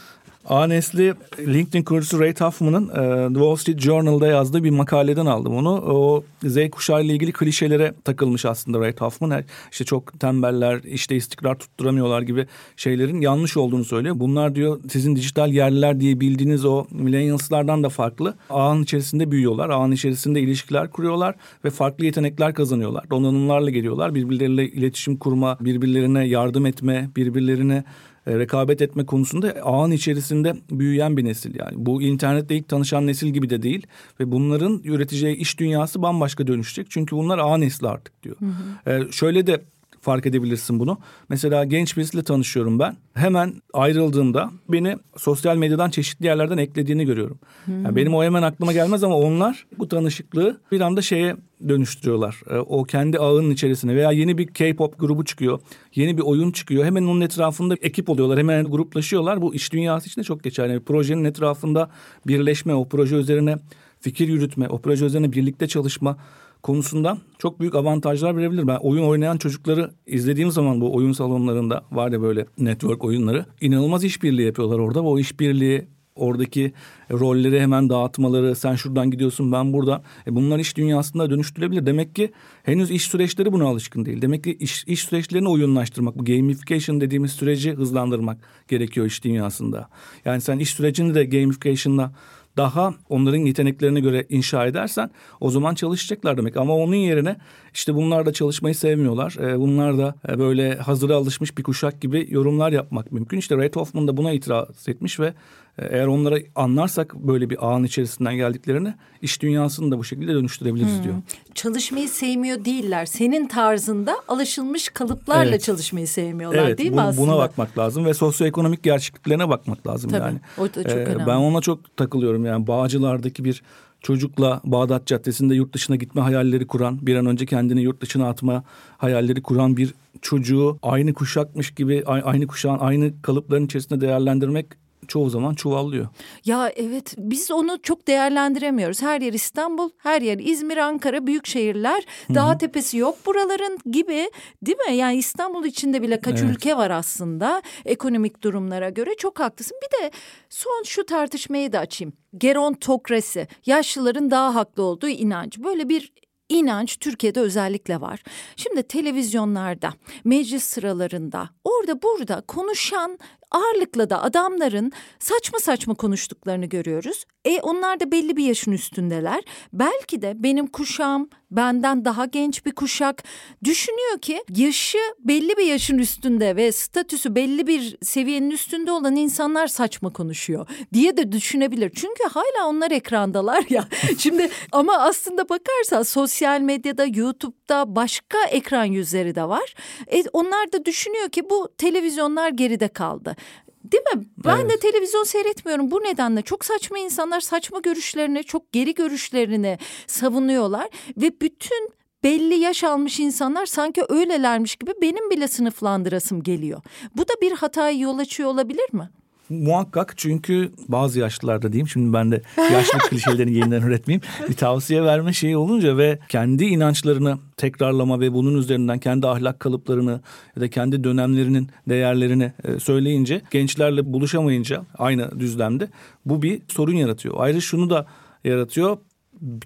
A 0.48 0.66
nesli 0.66 1.14
LinkedIn 1.38 1.82
kurucusu 1.82 2.20
Ray 2.20 2.34
Tuffman'ın 2.34 2.88
e, 2.88 3.34
Wall 3.34 3.56
Street 3.56 3.80
Journal'da 3.80 4.26
yazdığı 4.26 4.64
bir 4.64 4.70
makaleden 4.70 5.26
aldım 5.26 5.56
onu. 5.56 5.70
O 5.70 6.24
Z 6.44 6.70
kuşağı 6.70 7.04
ile 7.04 7.12
ilgili 7.12 7.32
klişelere 7.32 7.94
takılmış 8.04 8.44
aslında 8.44 8.80
Ray 8.80 8.92
Tuffman. 8.92 9.44
İşte 9.72 9.84
çok 9.84 10.20
tembeller, 10.20 10.80
işte 10.84 11.16
istikrar 11.16 11.58
tutturamıyorlar 11.58 12.22
gibi 12.22 12.46
şeylerin 12.76 13.20
yanlış 13.20 13.56
olduğunu 13.56 13.84
söylüyor. 13.84 14.14
Bunlar 14.18 14.54
diyor 14.54 14.80
sizin 14.90 15.16
dijital 15.16 15.52
yerliler 15.52 16.00
diye 16.00 16.20
bildiğiniz 16.20 16.64
o 16.64 16.86
millennials'lardan 16.90 17.82
da 17.82 17.88
farklı. 17.88 18.34
Ağın 18.50 18.82
içerisinde 18.82 19.30
büyüyorlar, 19.30 19.70
ağın 19.70 19.92
içerisinde 19.92 20.40
ilişkiler 20.40 20.90
kuruyorlar 20.90 21.34
ve 21.64 21.70
farklı 21.70 22.04
yetenekler 22.04 22.54
kazanıyorlar. 22.54 23.10
Donanımlarla 23.10 23.70
geliyorlar. 23.70 24.14
Birbirleriyle 24.14 24.68
iletişim 24.68 25.16
kurma, 25.16 25.58
birbirlerine 25.60 26.26
yardım 26.26 26.66
etme, 26.66 27.10
birbirlerine 27.16 27.84
e, 28.28 28.38
rekabet 28.38 28.82
etme 28.82 29.06
konusunda 29.06 29.54
ağın 29.62 29.90
içerisinde 29.90 30.54
büyüyen 30.70 31.16
bir 31.16 31.24
nesil 31.24 31.54
yani. 31.58 31.72
Bu 31.76 32.02
internetle 32.02 32.56
ilk 32.56 32.68
tanışan 32.68 33.06
nesil 33.06 33.28
gibi 33.28 33.50
de 33.50 33.62
değil 33.62 33.86
ve 34.20 34.32
bunların 34.32 34.80
üreteceği 34.84 35.36
iş 35.36 35.58
dünyası 35.60 36.02
bambaşka 36.02 36.46
dönüşecek. 36.46 36.86
Çünkü 36.90 37.16
bunlar 37.16 37.38
ağ 37.38 37.56
nesli 37.56 37.88
artık 37.88 38.22
diyor. 38.22 38.36
Hı 38.38 38.44
hı. 38.44 38.90
Ee, 38.90 39.12
şöyle 39.12 39.46
de 39.46 39.64
fark 40.08 40.26
edebilirsin 40.26 40.80
bunu. 40.80 40.98
Mesela 41.28 41.64
genç 41.64 41.96
birisiyle 41.96 42.24
tanışıyorum 42.24 42.78
ben. 42.78 42.96
Hemen 43.14 43.54
ayrıldığımda 43.72 44.50
beni 44.68 44.96
sosyal 45.16 45.56
medyadan 45.56 45.90
çeşitli 45.90 46.26
yerlerden 46.26 46.58
eklediğini 46.58 47.06
görüyorum. 47.06 47.38
Hmm. 47.64 47.84
Yani 47.84 47.96
benim 47.96 48.14
o 48.14 48.24
hemen 48.24 48.42
aklıma 48.42 48.72
gelmez 48.72 49.04
ama 49.04 49.16
onlar 49.16 49.66
bu 49.78 49.88
tanışıklığı 49.88 50.60
bir 50.72 50.80
anda 50.80 51.02
şeye 51.02 51.36
dönüştürüyorlar. 51.68 52.40
E, 52.50 52.58
o 52.58 52.84
kendi 52.84 53.18
ağının 53.18 53.50
içerisine 53.50 53.96
veya 53.96 54.12
yeni 54.12 54.38
bir 54.38 54.46
K-pop 54.46 54.98
grubu 54.98 55.24
çıkıyor. 55.24 55.60
Yeni 55.94 56.16
bir 56.16 56.22
oyun 56.22 56.50
çıkıyor. 56.50 56.84
Hemen 56.84 57.02
onun 57.02 57.20
etrafında 57.20 57.74
ekip 57.82 58.08
oluyorlar. 58.08 58.38
Hemen 58.38 58.64
gruplaşıyorlar. 58.64 59.42
Bu 59.42 59.54
iş 59.54 59.72
dünyası 59.72 60.08
için 60.08 60.20
de 60.20 60.24
çok 60.24 60.44
geçerli. 60.44 60.72
Yani 60.72 60.84
projenin 60.84 61.24
etrafında 61.24 61.90
birleşme, 62.26 62.74
o 62.74 62.88
proje 62.88 63.16
üzerine 63.16 63.56
fikir 64.00 64.28
yürütme, 64.28 64.68
o 64.68 64.78
proje 64.78 65.04
üzerine 65.04 65.32
birlikte 65.32 65.66
çalışma 65.66 66.16
konusunda 66.62 67.18
çok 67.38 67.60
büyük 67.60 67.74
avantajlar 67.74 68.36
verebilir. 68.36 68.66
Ben 68.66 68.76
oyun 68.76 69.04
oynayan 69.04 69.36
çocukları 69.36 69.90
izlediğim 70.06 70.50
zaman 70.50 70.80
bu 70.80 70.94
oyun 70.94 71.12
salonlarında 71.12 71.84
var 71.92 72.12
ya 72.12 72.22
böyle 72.22 72.46
network 72.58 73.04
oyunları 73.04 73.44
inanılmaz 73.60 74.04
işbirliği 74.04 74.46
yapıyorlar 74.46 74.78
orada 74.78 75.04
ve 75.04 75.08
o 75.08 75.18
işbirliği 75.18 75.86
oradaki 76.18 76.72
rolleri 77.10 77.60
hemen 77.60 77.88
dağıtmaları 77.88 78.56
sen 78.56 78.74
şuradan 78.74 79.10
gidiyorsun 79.10 79.52
ben 79.52 79.72
burada 79.72 80.02
e 80.26 80.34
bunlar 80.34 80.58
iş 80.58 80.76
dünyasında 80.76 81.30
dönüştürülebilir. 81.30 81.86
Demek 81.86 82.14
ki 82.14 82.32
henüz 82.62 82.90
iş 82.90 83.02
süreçleri 83.02 83.52
buna 83.52 83.64
alışkın 83.64 84.04
değil. 84.04 84.22
Demek 84.22 84.44
ki 84.44 84.56
iş, 84.60 84.84
iş 84.84 85.04
süreçlerini 85.04 85.48
oyunlaştırmak 85.48 86.18
bu 86.18 86.24
gamification 86.24 87.00
dediğimiz 87.00 87.32
süreci 87.32 87.72
hızlandırmak 87.72 88.38
gerekiyor 88.68 89.06
iş 89.06 89.24
dünyasında. 89.24 89.88
Yani 90.24 90.40
sen 90.40 90.58
iş 90.58 90.70
sürecini 90.70 91.14
de 91.14 91.24
gamification'la 91.24 92.12
daha 92.58 92.94
onların 93.08 93.38
yeteneklerine 93.38 94.00
göre 94.00 94.26
inşa 94.28 94.66
edersen 94.66 95.10
o 95.40 95.50
zaman 95.50 95.74
çalışacaklar 95.74 96.36
demek. 96.36 96.56
Ama 96.56 96.74
onun 96.74 96.94
yerine 96.94 97.36
işte 97.74 97.94
bunlar 97.94 98.26
da 98.26 98.32
çalışmayı 98.32 98.74
sevmiyorlar. 98.74 99.36
E, 99.40 99.58
bunlar 99.58 99.98
da 99.98 100.14
e, 100.28 100.38
böyle 100.38 100.74
hazıra 100.74 101.16
alışmış 101.16 101.58
bir 101.58 101.62
kuşak 101.62 102.00
gibi 102.00 102.26
yorumlar 102.30 102.72
yapmak 102.72 103.12
mümkün. 103.12 103.38
İşte 103.38 103.56
Ray 103.56 103.70
Hoffman 103.74 104.08
da 104.08 104.16
buna 104.16 104.32
itiraz 104.32 104.88
etmiş 104.88 105.20
ve 105.20 105.34
eğer 105.78 106.06
onlara 106.06 106.38
anlarsak 106.54 107.14
böyle 107.14 107.50
bir 107.50 107.66
ağın 107.66 107.84
içerisinden 107.84 108.36
geldiklerini 108.36 108.94
iş 109.22 109.42
dünyasını 109.42 109.90
da 109.90 109.98
bu 109.98 110.04
şekilde 110.04 110.34
dönüştürebiliriz 110.34 110.96
hmm. 110.96 111.04
diyor. 111.04 111.14
Çalışmayı 111.54 112.08
sevmiyor 112.08 112.64
değiller. 112.64 113.06
Senin 113.06 113.48
tarzında 113.48 114.16
alışılmış 114.28 114.88
kalıplarla 114.88 115.50
evet. 115.50 115.62
çalışmayı 115.62 116.08
sevmiyorlar 116.08 116.66
evet, 116.66 116.78
değil 116.78 116.90
mi 116.90 117.00
aslında? 117.00 117.26
Buna 117.26 117.38
bakmak 117.38 117.78
lazım 117.78 118.04
ve 118.04 118.14
sosyoekonomik 118.14 118.82
gerçekliklerine 118.82 119.48
bakmak 119.48 119.86
lazım 119.86 120.10
Tabii, 120.10 120.22
yani. 120.22 120.40
O 120.58 120.64
da 120.64 120.82
çok 120.82 120.92
ee, 120.92 121.04
önemli. 121.04 121.26
Ben 121.26 121.36
ona 121.36 121.60
çok 121.60 121.96
takılıyorum 121.96 122.44
yani 122.44 122.66
Bağcılar'daki 122.66 123.44
bir 123.44 123.62
çocukla 124.00 124.60
Bağdat 124.64 125.06
Caddesi'nde 125.06 125.54
yurt 125.54 125.72
dışına 125.72 125.96
gitme 125.96 126.22
hayalleri 126.22 126.66
kuran, 126.66 127.06
bir 127.06 127.16
an 127.16 127.26
önce 127.26 127.46
kendini 127.46 127.82
yurt 127.82 128.00
dışına 128.00 128.28
atma 128.28 128.64
hayalleri 128.98 129.42
kuran 129.42 129.76
bir 129.76 129.94
çocuğu 130.22 130.78
aynı 130.82 131.14
kuşakmış 131.14 131.70
gibi 131.70 132.02
aynı 132.06 132.46
kuşağın 132.46 132.78
aynı 132.78 133.22
kalıpların 133.22 133.64
içerisinde 133.64 134.00
değerlendirmek 134.00 134.66
çoğu 135.08 135.30
zaman 135.30 135.54
çuvallıyor. 135.54 136.08
Ya 136.44 136.72
evet 136.76 137.14
biz 137.18 137.50
onu 137.50 137.82
çok 137.82 138.08
değerlendiremiyoruz. 138.08 139.02
Her 139.02 139.20
yer 139.20 139.32
İstanbul, 139.32 139.90
her 139.98 140.22
yer 140.22 140.38
İzmir, 140.38 140.76
Ankara 140.76 141.26
büyük 141.26 141.46
şehirler. 141.46 142.04
Dağ 142.34 142.58
tepesi 142.58 142.96
yok 142.96 143.26
buraların 143.26 143.78
gibi 143.90 144.30
değil 144.62 144.78
mi? 144.88 144.96
Yani 144.96 145.16
İstanbul 145.16 145.64
içinde 145.64 146.02
bile 146.02 146.20
kaç 146.20 146.40
evet. 146.40 146.50
ülke 146.50 146.76
var 146.76 146.90
aslında 146.90 147.62
ekonomik 147.84 148.42
durumlara 148.42 148.90
göre. 148.90 149.10
Çok 149.18 149.40
haklısın. 149.40 149.76
Bir 149.82 150.04
de 150.04 150.10
son 150.50 150.82
şu 150.86 151.06
tartışmayı 151.06 151.72
da 151.72 151.78
açayım. 151.78 152.12
Gerontokrasi, 152.38 153.48
yaşlıların 153.66 154.30
daha 154.30 154.54
haklı 154.54 154.82
olduğu 154.82 155.08
inanç. 155.08 155.58
Böyle 155.58 155.88
bir 155.88 156.12
inanç 156.48 156.96
Türkiye'de 156.96 157.40
özellikle 157.40 158.00
var. 158.00 158.22
Şimdi 158.56 158.82
televizyonlarda, 158.82 159.90
meclis 160.24 160.64
sıralarında, 160.64 161.50
orada 161.64 162.02
burada 162.02 162.40
konuşan 162.40 163.18
ağırlıkla 163.50 164.10
da 164.10 164.22
adamların 164.22 164.92
saçma 165.18 165.58
saçma 165.58 165.94
konuştuklarını 165.94 166.66
görüyoruz. 166.66 167.24
E 167.44 167.60
onlar 167.60 168.00
da 168.00 168.12
belli 168.12 168.36
bir 168.36 168.44
yaşın 168.44 168.72
üstündeler. 168.72 169.44
Belki 169.72 170.22
de 170.22 170.32
benim 170.36 170.66
kuşağım 170.66 171.30
benden 171.50 172.04
daha 172.04 172.26
genç 172.26 172.66
bir 172.66 172.72
kuşak 172.72 173.24
düşünüyor 173.64 174.18
ki 174.18 174.44
yaşı 174.56 174.98
belli 175.18 175.56
bir 175.56 175.66
yaşın 175.66 175.98
üstünde 175.98 176.56
ve 176.56 176.72
statüsü 176.72 177.34
belli 177.34 177.66
bir 177.66 177.96
seviyenin 178.02 178.50
üstünde 178.50 178.92
olan 178.92 179.16
insanlar 179.16 179.66
saçma 179.66 180.10
konuşuyor 180.10 180.66
diye 180.92 181.16
de 181.16 181.32
düşünebilir. 181.32 181.92
Çünkü 181.94 182.24
hala 182.24 182.68
onlar 182.68 182.90
ekrandalar 182.90 183.64
ya. 183.70 183.88
Şimdi 184.18 184.50
ama 184.72 184.98
aslında 184.98 185.48
bakarsan 185.48 186.02
sosyal 186.02 186.60
medyada, 186.60 187.04
YouTube'da 187.04 187.96
başka 187.96 188.44
ekran 188.50 188.84
yüzleri 188.84 189.34
de 189.34 189.48
var. 189.48 189.74
E, 190.12 190.22
onlar 190.32 190.72
da 190.72 190.84
düşünüyor 190.84 191.28
ki 191.28 191.50
bu 191.50 191.68
televizyonlar 191.78 192.48
geride 192.48 192.88
kaldı. 192.88 193.36
Değil 193.84 194.02
mi? 194.14 194.24
Ben 194.44 194.56
evet. 194.60 194.70
de 194.70 194.78
televizyon 194.78 195.24
seyretmiyorum 195.24 195.90
bu 195.90 196.00
nedenle. 196.00 196.42
Çok 196.42 196.64
saçma 196.64 196.98
insanlar 196.98 197.40
saçma 197.40 197.78
görüşlerini, 197.78 198.44
çok 198.44 198.72
geri 198.72 198.94
görüşlerini 198.94 199.78
savunuyorlar 200.06 200.88
ve 201.16 201.40
bütün 201.40 201.90
belli 202.24 202.54
yaş 202.54 202.84
almış 202.84 203.20
insanlar 203.20 203.66
sanki 203.66 204.02
öylelermiş 204.08 204.76
gibi 204.76 204.92
benim 205.02 205.30
bile 205.30 205.48
sınıflandırasım 205.48 206.42
geliyor. 206.42 206.82
Bu 207.16 207.22
da 207.22 207.32
bir 207.42 207.52
hataya 207.52 207.98
yol 207.98 208.18
açıyor 208.18 208.50
olabilir 208.50 208.92
mi? 208.92 209.10
Muhakkak 209.48 210.14
çünkü 210.16 210.72
bazı 210.88 211.20
yaşlılarda 211.20 211.72
diyeyim 211.72 211.88
şimdi 211.88 212.12
ben 212.12 212.32
de 212.32 212.42
yaşlı 212.72 212.98
klişelerini 213.10 213.54
yeniden 213.54 213.82
üretmeyeyim. 213.82 214.22
Bir 214.48 214.54
tavsiye 214.54 215.02
verme 215.02 215.32
şeyi 215.32 215.56
olunca 215.56 215.96
ve 215.96 216.18
kendi 216.28 216.64
inançlarını 216.64 217.38
tekrarlama 217.56 218.20
ve 218.20 218.32
bunun 218.32 218.58
üzerinden 218.58 218.98
kendi 218.98 219.26
ahlak 219.26 219.60
kalıplarını 219.60 220.20
ya 220.56 220.62
da 220.62 220.70
kendi 220.70 221.04
dönemlerinin 221.04 221.68
değerlerini 221.88 222.52
e, 222.64 222.78
söyleyince 222.78 223.42
gençlerle 223.50 224.12
buluşamayınca 224.12 224.82
aynı 224.98 225.40
düzlemde 225.40 225.88
bu 226.26 226.42
bir 226.42 226.62
sorun 226.68 226.94
yaratıyor. 226.94 227.34
Ayrıca 227.38 227.60
şunu 227.60 227.90
da 227.90 228.06
yaratıyor 228.44 228.98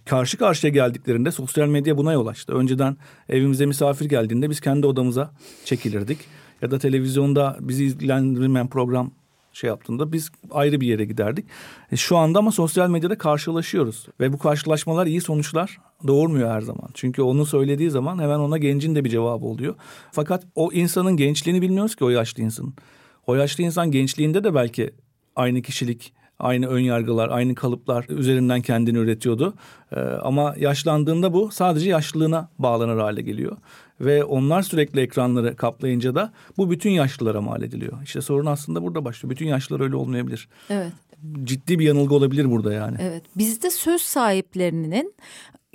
karşı 0.04 0.38
karşıya 0.38 0.72
geldiklerinde 0.72 1.30
sosyal 1.30 1.68
medya 1.68 1.96
buna 1.96 2.12
yol 2.12 2.26
açtı. 2.26 2.52
Önceden 2.52 2.96
evimize 3.28 3.66
misafir 3.66 4.04
geldiğinde 4.04 4.50
biz 4.50 4.60
kendi 4.60 4.86
odamıza 4.86 5.30
çekilirdik. 5.64 6.18
Ya 6.62 6.70
da 6.70 6.78
televizyonda 6.78 7.56
bizi 7.60 7.84
ilgilendirmeyen 7.84 8.68
program 8.68 9.10
şey 9.52 9.68
yaptığında 9.68 10.12
biz 10.12 10.30
ayrı 10.50 10.80
bir 10.80 10.86
yere 10.86 11.04
giderdik. 11.04 11.46
E 11.92 11.96
şu 11.96 12.16
anda 12.16 12.38
ama 12.38 12.52
sosyal 12.52 12.90
medyada 12.90 13.18
karşılaşıyoruz 13.18 14.06
ve 14.20 14.32
bu 14.32 14.38
karşılaşmalar 14.38 15.06
iyi 15.06 15.20
sonuçlar 15.20 15.78
doğurmuyor 16.06 16.50
her 16.50 16.60
zaman. 16.60 16.88
Çünkü 16.94 17.22
onu 17.22 17.46
söylediği 17.46 17.90
zaman 17.90 18.18
hemen 18.18 18.38
ona 18.38 18.58
gencin 18.58 18.94
de 18.94 19.04
bir 19.04 19.10
cevabı 19.10 19.44
oluyor. 19.44 19.74
Fakat 20.12 20.44
o 20.54 20.72
insanın 20.72 21.16
gençliğini 21.16 21.62
bilmiyoruz 21.62 21.94
ki 21.96 22.04
o 22.04 22.08
yaşlı 22.08 22.42
insanın. 22.42 22.74
O 23.26 23.34
yaşlı 23.34 23.64
insan 23.64 23.90
gençliğinde 23.90 24.44
de 24.44 24.54
belki 24.54 24.94
aynı 25.36 25.62
kişilik, 25.62 26.12
aynı 26.42 26.66
ön 26.66 26.80
yargılar, 26.80 27.28
aynı 27.28 27.54
kalıplar 27.54 28.06
üzerinden 28.08 28.62
kendini 28.62 28.98
üretiyordu. 28.98 29.54
Ee, 29.92 30.00
ama 30.00 30.54
yaşlandığında 30.58 31.32
bu 31.32 31.50
sadece 31.50 31.90
yaşlılığına 31.90 32.48
bağlanır 32.58 32.98
hale 32.98 33.22
geliyor. 33.22 33.56
Ve 34.00 34.24
onlar 34.24 34.62
sürekli 34.62 35.00
ekranları 35.00 35.56
kaplayınca 35.56 36.14
da 36.14 36.32
bu 36.56 36.70
bütün 36.70 36.90
yaşlılara 36.90 37.40
mal 37.40 37.62
ediliyor. 37.62 38.02
İşte 38.04 38.20
sorun 38.20 38.46
aslında 38.46 38.82
burada 38.82 39.04
başlıyor. 39.04 39.30
Bütün 39.30 39.46
yaşlılar 39.46 39.80
öyle 39.80 39.96
olmayabilir. 39.96 40.48
Evet. 40.70 40.92
Ciddi 41.44 41.78
bir 41.78 41.84
yanılgı 41.84 42.14
olabilir 42.14 42.50
burada 42.50 42.72
yani. 42.72 42.96
Evet. 43.00 43.22
Bizde 43.36 43.70
söz 43.70 44.02
sahiplerinin 44.02 45.14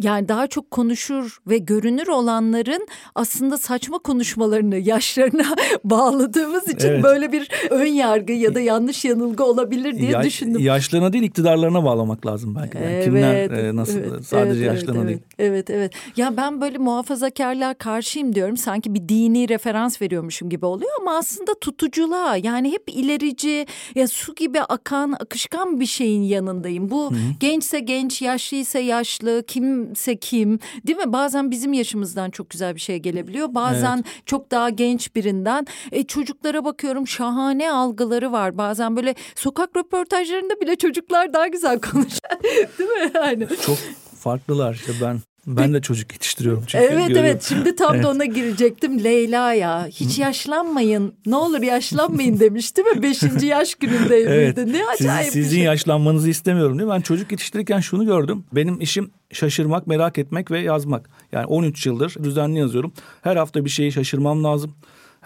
yani 0.01 0.27
daha 0.27 0.47
çok 0.47 0.71
konuşur 0.71 1.38
ve 1.47 1.57
görünür 1.57 2.07
olanların 2.07 2.88
aslında 3.15 3.57
saçma 3.57 3.99
konuşmalarını 3.99 4.77
yaşlarına 4.77 5.55
bağladığımız 5.83 6.67
için 6.67 6.88
evet. 6.88 7.03
böyle 7.03 7.31
bir 7.31 7.49
ön 7.69 7.86
yargı 7.86 8.33
ya 8.33 8.55
da 8.55 8.60
yanlış 8.60 9.05
yanılgı 9.05 9.43
olabilir 9.43 9.97
diye 9.97 10.12
ya, 10.12 10.23
düşündüm. 10.23 10.62
Yaşlarına 10.62 11.13
değil 11.13 11.23
iktidarlarına 11.23 11.83
bağlamak 11.83 12.25
lazım 12.25 12.55
belki. 12.55 12.77
Yani 12.77 12.91
evet, 12.91 13.05
Kimler 13.05 13.49
e, 13.49 13.75
nasıl 13.75 13.99
evet, 13.99 14.25
sadece 14.25 14.65
evet, 14.65 14.73
yaşlarına 14.73 14.99
evet, 14.99 15.10
değil. 15.10 15.21
Evet 15.39 15.69
evet. 15.69 15.93
Ya 16.15 16.38
ben 16.38 16.62
böyle 16.62 16.78
muhafazakarlığa 16.78 17.73
karşıyım 17.73 18.36
diyorum. 18.36 18.58
Sanki 18.58 18.93
bir 18.93 19.10
dini 19.10 19.50
referans 19.50 20.02
veriyormuşum 20.02 20.50
gibi 20.50 20.65
oluyor 20.65 20.91
ama 21.02 21.17
aslında 21.17 21.54
tutuculuğa 21.60 22.38
yani 22.38 22.71
hep 22.71 22.84
ilerici 22.88 23.65
ya 23.95 24.08
su 24.08 24.36
gibi 24.36 24.62
akan 24.62 25.12
akışkan 25.12 25.80
bir 25.80 25.86
şeyin 25.86 26.23
yanındayım. 26.23 26.89
Bu 26.89 27.12
Hı-hı. 27.12 27.17
gençse 27.39 27.80
genç, 27.80 28.21
yaşlıysa 28.21 28.80
yaşlı, 28.80 29.43
kim 29.47 29.88
kimse 29.88 30.15
kim 30.15 30.60
değil 30.88 30.97
mi? 30.97 31.13
Bazen 31.13 31.52
bizim 31.52 31.73
yaşımızdan 31.73 32.30
çok 32.30 32.50
güzel 32.50 32.76
bir 32.76 32.80
şey 32.80 32.97
gelebiliyor. 32.97 33.56
Bazen 33.56 33.95
evet. 33.95 34.06
çok 34.26 34.52
daha 34.52 34.69
genç 34.69 35.15
birinden. 35.15 35.67
E, 35.91 36.04
çocuklara 36.04 36.65
bakıyorum 36.65 37.08
şahane 37.08 37.71
algıları 37.71 38.32
var. 38.32 38.58
Bazen 38.58 38.95
böyle 38.95 39.15
sokak 39.36 39.78
röportajlarında 39.78 40.62
bile 40.62 40.76
çocuklar 40.76 41.34
daha 41.34 41.47
güzel 41.47 41.80
konuşuyor. 41.80 42.43
değil 42.80 42.89
mi? 42.89 43.12
Yani. 43.15 43.47
Çok 43.62 43.78
farklılar 44.17 44.73
işte 44.73 44.93
ben 45.01 45.19
ben 45.47 45.73
de 45.73 45.82
çocuk 45.82 46.13
yetiştiriyorum 46.13 46.63
çünkü. 46.67 46.84
Evet 46.86 46.91
görüyorum. 46.91 47.25
evet 47.25 47.43
şimdi 47.43 47.75
tam 47.75 47.95
evet. 47.95 48.03
da 48.03 48.10
ona 48.10 48.25
girecektim. 48.25 49.03
Leyla 49.03 49.53
ya 49.53 49.88
hiç 49.88 50.19
yaşlanmayın 50.19 51.13
ne 51.25 51.36
olur 51.36 51.62
yaşlanmayın 51.62 52.39
demiş 52.39 52.77
değil 52.77 52.88
mi? 52.88 53.03
Beşinci 53.03 53.45
yaş 53.45 53.75
günündeydi. 53.75 54.30
Evet. 54.30 54.58
Ne 54.58 54.86
acayip 54.86 55.23
Siz, 55.23 55.34
Sizin 55.34 55.58
şey. 55.58 55.65
yaşlanmanızı 55.65 56.30
istemiyorum 56.30 56.80
değil 56.80 56.89
mi? 56.89 56.93
Ben 56.93 57.01
çocuk 57.01 57.32
yetiştirirken 57.32 57.80
şunu 57.80 58.06
gördüm. 58.06 58.43
Benim 58.51 58.82
işim 58.82 59.12
şaşırmak, 59.32 59.88
merak 59.88 60.17
etmek 60.17 60.51
ve 60.51 60.60
yazmak. 60.60 61.10
Yani 61.32 61.45
13 61.45 61.86
yıldır 61.86 62.15
düzenli 62.23 62.60
yazıyorum. 62.60 62.93
Her 63.21 63.36
hafta 63.36 63.65
bir 63.65 63.69
şeyi 63.69 63.91
şaşırmam 63.91 64.43
lazım. 64.43 64.73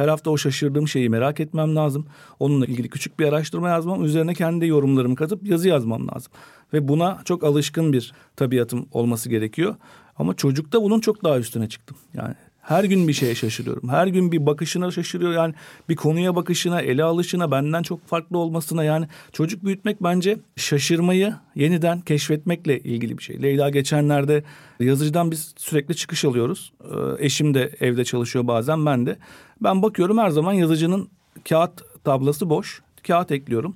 Her 0.01 0.07
hafta 0.07 0.31
o 0.31 0.37
şaşırdığım 0.37 0.87
şeyi 0.87 1.09
merak 1.09 1.39
etmem 1.39 1.75
lazım. 1.75 2.05
Onunla 2.39 2.65
ilgili 2.65 2.89
küçük 2.89 3.19
bir 3.19 3.27
araştırma 3.27 3.69
yazmam, 3.69 4.03
üzerine 4.03 4.33
kendi 4.33 4.67
yorumlarımı 4.67 5.15
katıp 5.15 5.47
yazı 5.47 5.67
yazmam 5.67 6.07
lazım. 6.07 6.31
Ve 6.73 6.87
buna 6.87 7.21
çok 7.25 7.43
alışkın 7.43 7.93
bir 7.93 8.13
tabiatım 8.35 8.85
olması 8.91 9.29
gerekiyor. 9.29 9.75
Ama 10.17 10.33
çocukta 10.33 10.81
bunun 10.83 10.99
çok 10.99 11.23
daha 11.23 11.39
üstüne 11.39 11.69
çıktım. 11.69 11.97
Yani 12.13 12.35
her 12.61 12.83
gün 12.83 13.07
bir 13.07 13.13
şeye 13.13 13.35
şaşırıyorum. 13.35 13.89
Her 13.89 14.07
gün 14.07 14.31
bir 14.31 14.45
bakışına 14.45 14.91
şaşırıyor. 14.91 15.31
Yani 15.31 15.53
bir 15.89 15.95
konuya 15.95 16.35
bakışına, 16.35 16.81
ele 16.81 17.03
alışına, 17.03 17.51
benden 17.51 17.83
çok 17.83 18.07
farklı 18.07 18.37
olmasına. 18.37 18.83
Yani 18.83 19.07
çocuk 19.31 19.65
büyütmek 19.65 20.03
bence 20.03 20.37
şaşırmayı 20.55 21.35
yeniden 21.55 22.01
keşfetmekle 22.01 22.79
ilgili 22.79 23.17
bir 23.17 23.23
şey. 23.23 23.41
Leyla 23.41 23.69
geçenlerde 23.69 24.43
yazıcıdan 24.79 25.31
biz 25.31 25.53
sürekli 25.57 25.95
çıkış 25.95 26.25
alıyoruz. 26.25 26.73
Ee, 26.83 27.25
eşim 27.25 27.53
de 27.53 27.71
evde 27.79 28.05
çalışıyor 28.05 28.47
bazen 28.47 28.85
ben 28.85 29.05
de. 29.05 29.17
Ben 29.61 29.81
bakıyorum 29.81 30.17
her 30.17 30.29
zaman 30.29 30.53
yazıcının 30.53 31.09
kağıt 31.49 32.03
tablası 32.03 32.49
boş. 32.49 32.81
Kağıt 33.07 33.31
ekliyorum. 33.31 33.75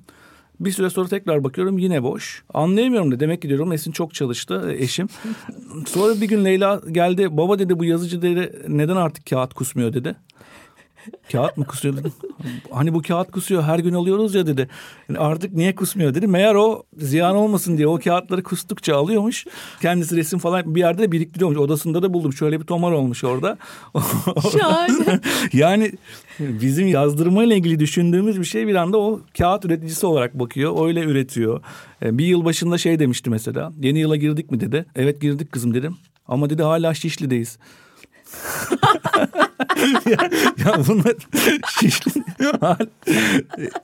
Bir 0.60 0.72
süre 0.72 0.90
sonra 0.90 1.08
tekrar 1.08 1.44
bakıyorum 1.44 1.78
yine 1.78 2.04
boş. 2.04 2.44
Anlayamıyorum 2.54 3.12
da 3.12 3.20
demek 3.20 3.42
ki 3.42 3.50
diyorum 3.50 3.74
Esin 3.74 3.92
çok 3.92 4.14
çalıştı 4.14 4.72
e, 4.72 4.84
eşim. 4.84 5.08
sonra 5.88 6.22
bir 6.22 6.28
gün 6.28 6.46
Leyla 6.46 6.82
geldi 6.92 7.38
baba 7.38 7.60
dedi 7.60 7.80
bu 7.80 7.86
yazıcı 7.86 8.22
dedi 8.22 8.62
neden 8.68 8.96
artık 8.96 9.26
kağıt 9.26 9.54
kusmuyor 9.54 9.94
dedi. 9.94 10.16
Kağıt 11.32 11.58
mı 11.58 11.66
kusuyor 11.66 11.98
dedim. 11.98 12.14
Hani 12.72 12.94
bu 12.94 13.02
kağıt 13.02 13.32
kusuyor 13.32 13.64
her 13.64 13.80
gün 13.80 13.94
alıyoruz 13.94 14.36
ya 14.36 14.48
dedi. 14.48 14.68
Yani 15.10 15.20
artık 15.20 15.54
niye 15.54 15.76
kusmuyor 15.76 16.14
dedi. 16.14 16.28
Meğer 16.28 16.56
o 16.56 16.84
ziyan 16.98 17.36
olmasın 17.36 17.78
diye 17.78 17.88
o 17.88 18.00
kağıtları 18.00 18.44
kustukça 18.44 18.96
alıyormuş. 18.96 19.46
Kendisi 19.82 20.16
resim 20.16 20.40
falan 20.40 20.76
bir 20.76 20.80
yerde 20.80 21.02
de 21.02 21.12
biriktiriyormuş. 21.12 21.58
Odasında 21.58 22.04
da 22.04 22.14
buldum. 22.14 22.34
Şöyle 22.34 22.60
bir 22.60 22.66
tomar 22.66 22.92
olmuş 22.92 23.24
orada. 23.24 23.58
Şahane. 24.52 25.20
yani 25.54 25.92
bizim 26.40 26.88
yazdırmayla 26.88 27.56
ilgili 27.56 27.80
düşündüğümüz 27.80 28.40
bir 28.40 28.46
şey 28.46 28.68
bir 28.68 28.76
anda 28.76 28.98
o 28.98 29.22
kağıt 29.38 29.66
üreticisi 29.66 30.06
olarak 30.06 30.40
bakıyor. 30.40 30.88
Öyle 30.88 31.04
üretiyor. 31.04 31.62
E, 32.04 32.18
bir 32.18 32.26
yıl 32.26 32.46
başında 32.46 32.78
şey 32.78 33.00
demişti 33.00 33.30
mesela. 33.30 33.74
Yeni 33.82 34.00
yıla 34.00 34.16
girdik 34.16 34.52
mi 34.52 34.60
dedi. 34.60 34.86
Evet 34.96 35.22
girdik 35.22 35.52
kızım 35.52 35.74
dedim. 35.74 35.98
Ama 36.28 36.50
dedi 36.50 36.64
hala 36.64 36.94
Şişli'deyiz. 36.94 37.58
ya, 40.06 40.30
ya 40.66 40.86
bunlar 40.88 41.16
şişli. 41.80 42.24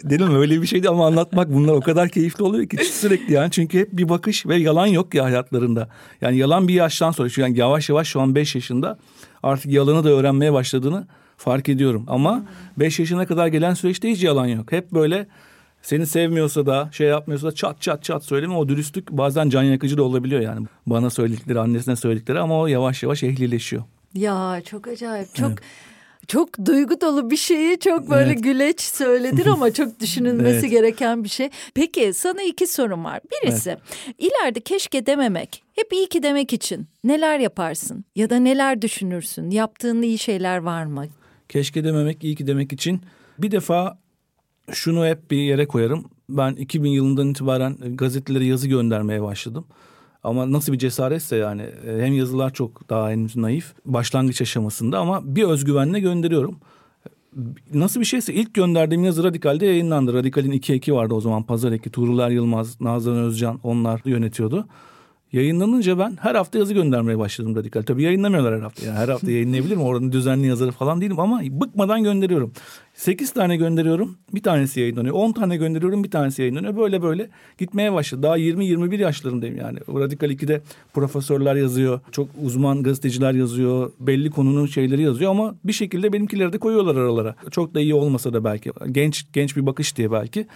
Dedim 0.03 0.35
öyle 0.35 0.61
bir 0.61 0.67
şeydi 0.67 0.89
ama 0.89 1.07
anlatmak 1.07 1.53
bunlar 1.53 1.73
o 1.73 1.81
kadar 1.81 2.09
keyifli 2.09 2.43
oluyor 2.43 2.69
ki 2.69 2.77
sürekli 2.85 3.33
yani. 3.33 3.51
Çünkü 3.51 3.79
hep 3.79 3.89
bir 3.93 4.09
bakış 4.09 4.45
ve 4.45 4.55
yalan 4.55 4.87
yok 4.87 5.13
ya 5.13 5.23
hayatlarında. 5.23 5.89
Yani 6.21 6.37
yalan 6.37 6.67
bir 6.67 6.73
yaştan 6.73 7.11
sonra. 7.11 7.29
Yani 7.37 7.57
yavaş 7.57 7.89
yavaş 7.89 8.07
şu 8.07 8.21
an 8.21 8.35
beş 8.35 8.55
yaşında 8.55 8.99
artık 9.43 9.71
yalanı 9.71 10.03
da 10.03 10.09
öğrenmeye 10.09 10.53
başladığını 10.53 11.07
fark 11.37 11.69
ediyorum. 11.69 12.05
Ama 12.07 12.43
beş 12.77 12.99
yaşına 12.99 13.25
kadar 13.25 13.47
gelen 13.47 13.73
süreçte 13.73 14.09
hiç 14.09 14.23
yalan 14.23 14.45
yok. 14.47 14.71
Hep 14.71 14.91
böyle 14.91 15.27
seni 15.81 16.07
sevmiyorsa 16.07 16.65
da 16.65 16.89
şey 16.91 17.07
yapmıyorsa 17.07 17.47
da 17.47 17.51
çat 17.51 17.81
çat 17.81 18.03
çat 18.03 18.25
söyleme 18.25 18.53
o 18.53 18.69
dürüstlük 18.69 19.11
bazen 19.11 19.49
can 19.49 19.63
yakıcı 19.63 19.97
da 19.97 20.03
olabiliyor 20.03 20.41
yani. 20.41 20.67
Bana 20.85 21.09
söyledikleri 21.09 21.59
annesine 21.59 21.95
söyledikleri 21.95 22.39
ama 22.39 22.59
o 22.59 22.67
yavaş 22.67 23.03
yavaş 23.03 23.23
ehlileşiyor. 23.23 23.83
Ya 24.13 24.61
çok 24.65 24.87
acayip. 24.87 25.35
Çok 25.35 25.49
evet. 25.49 25.59
çok 26.27 26.65
duygu 26.65 27.01
dolu 27.01 27.29
bir 27.29 27.37
şeyi 27.37 27.79
çok 27.79 28.09
böyle 28.09 28.31
evet. 28.31 28.43
güleç 28.43 28.81
söyledin 28.81 29.49
ama 29.49 29.71
çok 29.73 29.99
düşünülmesi 29.99 30.59
evet. 30.59 30.71
gereken 30.71 31.23
bir 31.23 31.29
şey. 31.29 31.49
Peki 31.73 32.13
sana 32.13 32.43
iki 32.43 32.67
sorum 32.67 33.05
var. 33.05 33.19
Birisi 33.31 33.69
evet. 33.69 33.81
ileride 34.17 34.59
keşke 34.59 35.05
dememek, 35.05 35.63
hep 35.73 35.93
iyi 35.93 36.09
ki 36.09 36.23
demek 36.23 36.53
için 36.53 36.87
neler 37.03 37.39
yaparsın 37.39 38.05
ya 38.15 38.29
da 38.29 38.35
neler 38.39 38.81
düşünürsün? 38.81 39.49
Yaptığın 39.49 40.01
iyi 40.01 40.17
şeyler 40.17 40.57
var 40.57 40.85
mı? 40.85 41.05
Keşke 41.49 41.83
dememek, 41.83 42.23
iyi 42.23 42.35
ki 42.35 42.47
demek 42.47 42.73
için 42.73 43.01
bir 43.39 43.51
defa 43.51 43.97
şunu 44.71 45.05
hep 45.05 45.31
bir 45.31 45.37
yere 45.37 45.67
koyarım. 45.67 46.09
Ben 46.29 46.53
2000 46.53 46.89
yılından 46.89 47.29
itibaren 47.29 47.97
gazetelere 47.97 48.45
yazı 48.45 48.67
göndermeye 48.67 49.21
başladım. 49.21 49.67
Ama 50.23 50.51
nasıl 50.51 50.73
bir 50.73 50.77
cesaretse 50.77 51.35
yani 51.35 51.61
e, 51.61 52.01
hem 52.01 52.13
yazılar 52.13 52.53
çok 52.53 52.89
daha 52.89 53.09
henüz 53.09 53.35
naif 53.35 53.73
başlangıç 53.85 54.41
aşamasında 54.41 54.99
ama 54.99 55.35
bir 55.35 55.43
özgüvenle 55.43 55.99
gönderiyorum. 55.99 56.59
Nasıl 57.73 57.99
bir 57.99 58.05
şeyse 58.05 58.33
ilk 58.33 58.53
gönderdiğim 58.53 59.03
yazı 59.03 59.23
Radikal'de 59.23 59.65
yayınlandı. 59.65 60.13
Radikal'in 60.13 60.51
iki 60.51 60.73
eki 60.73 60.93
vardı 60.93 61.13
o 61.13 61.21
zaman 61.21 61.43
Pazar 61.43 61.71
eki. 61.71 61.89
Tuğrul 61.89 62.31
Yılmaz, 62.31 62.81
Nazan 62.81 63.17
Özcan 63.17 63.59
onlar 63.63 64.01
yönetiyordu. 64.05 64.67
Yayınlanınca 65.31 65.99
ben 65.99 66.17
her 66.21 66.35
hafta 66.35 66.59
yazı 66.59 66.73
göndermeye 66.73 67.19
başladım 67.19 67.55
Radikal. 67.55 67.83
Tabii 67.83 68.03
yayınlamıyorlar 68.03 68.55
her 68.55 68.61
hafta. 68.61 68.85
Yani 68.85 68.97
her 68.97 69.09
hafta 69.09 69.31
yayınlayabilirim. 69.31 69.81
Oranın 69.81 70.11
düzenli 70.11 70.47
yazarı 70.47 70.71
falan 70.71 71.01
değilim 71.01 71.19
ama 71.19 71.41
bıkmadan 71.43 72.03
gönderiyorum. 72.03 72.51
8 73.01 73.31
tane 73.31 73.57
gönderiyorum 73.57 74.17
bir 74.33 74.43
tanesi 74.43 74.79
yayınlanıyor. 74.79 75.15
10 75.15 75.31
tane 75.31 75.57
gönderiyorum 75.57 76.03
bir 76.03 76.11
tanesi 76.11 76.41
yayınlanıyor. 76.41 76.77
Böyle 76.77 77.01
böyle 77.01 77.29
gitmeye 77.57 77.93
başladı. 77.93 78.23
Daha 78.23 78.37
20-21 78.37 79.01
yaşlarındayım 79.01 79.57
yani. 79.57 79.79
Radikal 79.89 80.31
2'de 80.31 80.61
profesörler 80.93 81.55
yazıyor. 81.55 81.99
Çok 82.11 82.27
uzman 82.43 82.83
gazeteciler 82.83 83.33
yazıyor. 83.33 83.91
Belli 83.99 84.29
konunun 84.29 84.65
şeyleri 84.65 85.01
yazıyor 85.01 85.31
ama 85.31 85.55
bir 85.63 85.73
şekilde 85.73 86.13
benimkileri 86.13 86.53
de 86.53 86.57
koyuyorlar 86.57 86.95
aralara. 86.95 87.35
Çok 87.51 87.73
da 87.73 87.79
iyi 87.79 87.93
olmasa 87.93 88.33
da 88.33 88.43
belki. 88.43 88.71
Genç 88.91 89.25
genç 89.33 89.57
bir 89.57 89.65
bakış 89.65 89.97
diye 89.97 90.11
belki. 90.11 90.47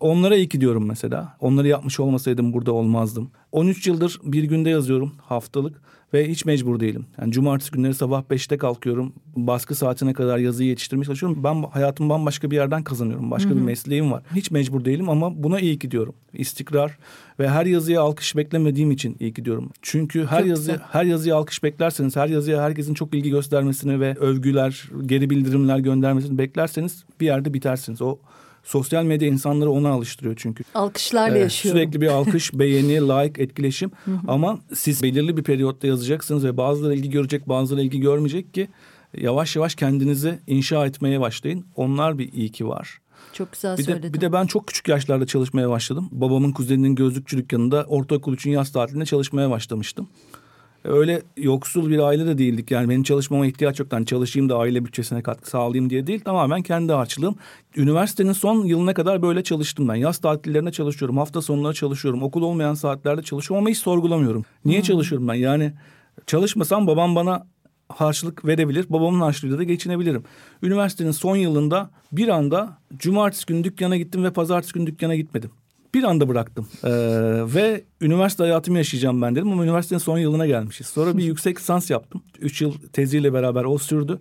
Onlara 0.00 0.36
iyi 0.36 0.48
ki 0.48 0.60
diyorum 0.60 0.86
mesela. 0.86 1.36
Onları 1.40 1.68
yapmış 1.68 2.00
olmasaydım 2.00 2.52
burada 2.52 2.72
olmazdım. 2.72 3.30
13 3.52 3.86
yıldır 3.86 4.20
bir 4.24 4.44
günde 4.44 4.70
yazıyorum 4.70 5.12
haftalık 5.22 5.82
ve 6.14 6.28
hiç 6.28 6.44
mecbur 6.44 6.80
değilim. 6.80 7.06
Yani 7.20 7.32
cumartesi 7.32 7.70
günleri 7.70 7.94
sabah 7.94 8.22
5'te 8.22 8.58
kalkıyorum. 8.58 9.12
Baskı 9.36 9.74
saatine 9.74 10.12
kadar 10.12 10.38
yazıyı 10.38 10.68
yetiştirmeye 10.68 11.04
çalışıyorum. 11.04 11.44
Ben 11.44 11.62
hayatım 11.62 12.08
bambaşka 12.08 12.50
bir 12.50 12.56
yerden 12.56 12.84
kazanıyorum. 12.84 13.30
Başka 13.30 13.50
Hı-hı. 13.50 13.58
bir 13.58 13.62
mesleğim 13.62 14.12
var. 14.12 14.22
Hiç 14.34 14.50
mecbur 14.50 14.84
değilim 14.84 15.08
ama 15.08 15.42
buna 15.42 15.60
iyi 15.60 15.78
ki 15.78 15.90
diyorum. 15.90 16.14
İstikrar 16.32 16.98
ve 17.38 17.48
her 17.48 17.66
yazıya 17.66 18.02
alkış 18.02 18.36
beklemediğim 18.36 18.90
için 18.90 19.16
iyi 19.20 19.34
ki 19.34 19.44
diyorum. 19.44 19.70
Çünkü 19.82 20.26
her 20.26 20.38
çok 20.38 20.48
yazı 20.48 20.72
güzel. 20.72 20.86
her 20.90 21.04
yazıya 21.04 21.36
alkış 21.36 21.62
beklerseniz, 21.62 22.16
her 22.16 22.28
yazıya 22.28 22.62
herkesin 22.62 22.94
çok 22.94 23.14
ilgi 23.14 23.30
göstermesini 23.30 24.00
ve 24.00 24.14
övgüler, 24.14 24.90
geri 25.06 25.30
bildirimler 25.30 25.78
göndermesini 25.78 26.38
beklerseniz 26.38 27.04
bir 27.20 27.26
yerde 27.26 27.54
bitersiniz. 27.54 28.02
O 28.02 28.18
Sosyal 28.64 29.04
medya 29.04 29.28
insanları 29.28 29.70
ona 29.70 29.88
alıştırıyor 29.88 30.34
çünkü. 30.38 30.64
Alkışlarla 30.74 31.36
ee, 31.36 31.40
yaşıyorum. 31.40 31.80
Sürekli 31.80 32.00
bir 32.00 32.06
alkış, 32.06 32.54
beğeni, 32.54 33.00
like, 33.00 33.42
etkileşim. 33.42 33.90
Ama 34.28 34.58
siz 34.74 35.02
belirli 35.02 35.36
bir 35.36 35.42
periyotta 35.42 35.86
yazacaksınız 35.86 36.44
ve 36.44 36.56
bazıları 36.56 36.94
ilgi 36.94 37.10
görecek, 37.10 37.48
bazıları 37.48 37.82
ilgi 37.82 38.00
görmeyecek 38.00 38.54
ki 38.54 38.68
yavaş 39.16 39.56
yavaş 39.56 39.74
kendinizi 39.74 40.38
inşa 40.46 40.86
etmeye 40.86 41.20
başlayın. 41.20 41.64
Onlar 41.76 42.18
bir 42.18 42.32
iyi 42.32 42.52
ki 42.52 42.68
var. 42.68 43.00
Çok 43.32 43.52
güzel 43.52 43.78
bir 43.78 43.82
söyledin. 43.82 44.08
De, 44.08 44.14
bir 44.14 44.20
de 44.20 44.32
ben 44.32 44.46
çok 44.46 44.66
küçük 44.66 44.88
yaşlarda 44.88 45.26
çalışmaya 45.26 45.70
başladım. 45.70 46.08
Babamın 46.12 46.52
kuzeninin 46.52 46.94
gözlükçü 46.94 47.38
dükkanında 47.38 47.84
ortaokul 47.88 48.34
için 48.34 48.50
yaz 48.50 48.72
tatilinde 48.72 49.04
çalışmaya 49.04 49.50
başlamıştım 49.50 50.08
öyle 50.84 51.22
yoksul 51.36 51.90
bir 51.90 51.98
aile 51.98 52.26
de 52.26 52.38
değildik. 52.38 52.70
Yani 52.70 52.88
benim 52.88 53.02
çalışmama 53.02 53.46
ihtiyaç 53.46 53.80
yok. 53.80 53.92
Yani 53.92 54.06
çalışayım 54.06 54.48
da 54.48 54.56
aile 54.56 54.84
bütçesine 54.84 55.22
katkı 55.22 55.50
sağlayayım 55.50 55.90
diye 55.90 56.06
değil. 56.06 56.20
Tamamen 56.20 56.62
kendi 56.62 56.92
harçlığım. 56.92 57.34
Üniversitenin 57.76 58.32
son 58.32 58.64
yılına 58.64 58.94
kadar 58.94 59.22
böyle 59.22 59.42
çalıştım 59.42 59.88
ben. 59.88 59.94
Yaz 59.94 60.18
tatillerine 60.18 60.72
çalışıyorum. 60.72 61.18
Hafta 61.18 61.42
sonları 61.42 61.74
çalışıyorum. 61.74 62.22
Okul 62.22 62.42
olmayan 62.42 62.74
saatlerde 62.74 63.22
çalışıyorum 63.22 63.64
ama 63.64 63.70
hiç 63.70 63.78
sorgulamıyorum. 63.78 64.44
Niye 64.64 64.78
hmm. 64.78 64.84
çalışıyorum 64.84 65.28
ben? 65.28 65.34
Yani 65.34 65.72
çalışmasam 66.26 66.86
babam 66.86 67.14
bana 67.14 67.46
harçlık 67.88 68.44
verebilir. 68.44 68.86
Babamın 68.88 69.20
harçlığıyla 69.20 69.58
da 69.58 69.62
geçinebilirim. 69.62 70.24
Üniversitenin 70.62 71.10
son 71.10 71.36
yılında 71.36 71.90
bir 72.12 72.28
anda 72.28 72.78
cumartesi 72.96 73.46
günü 73.46 73.64
dükkana 73.64 73.96
gittim 73.96 74.24
ve 74.24 74.32
pazartesi 74.32 74.74
günü 74.74 74.86
dükkana 74.86 75.16
gitmedim 75.16 75.50
bir 75.94 76.02
anda 76.02 76.28
bıraktım. 76.28 76.68
Ee, 76.84 76.90
ve 77.54 77.84
üniversite 78.00 78.42
hayatımı 78.42 78.78
yaşayacağım 78.78 79.22
ben 79.22 79.36
dedim 79.36 79.52
ama 79.52 79.64
üniversitenin 79.64 79.98
son 79.98 80.18
yılına 80.18 80.46
gelmişiz. 80.46 80.86
Sonra 80.86 81.16
bir 81.18 81.24
yüksek 81.32 81.58
lisans 81.58 81.90
yaptım. 81.90 82.22
Üç 82.40 82.62
yıl 82.62 82.72
teziyle 82.92 83.32
beraber 83.32 83.64
o 83.64 83.78
sürdü. 83.78 84.20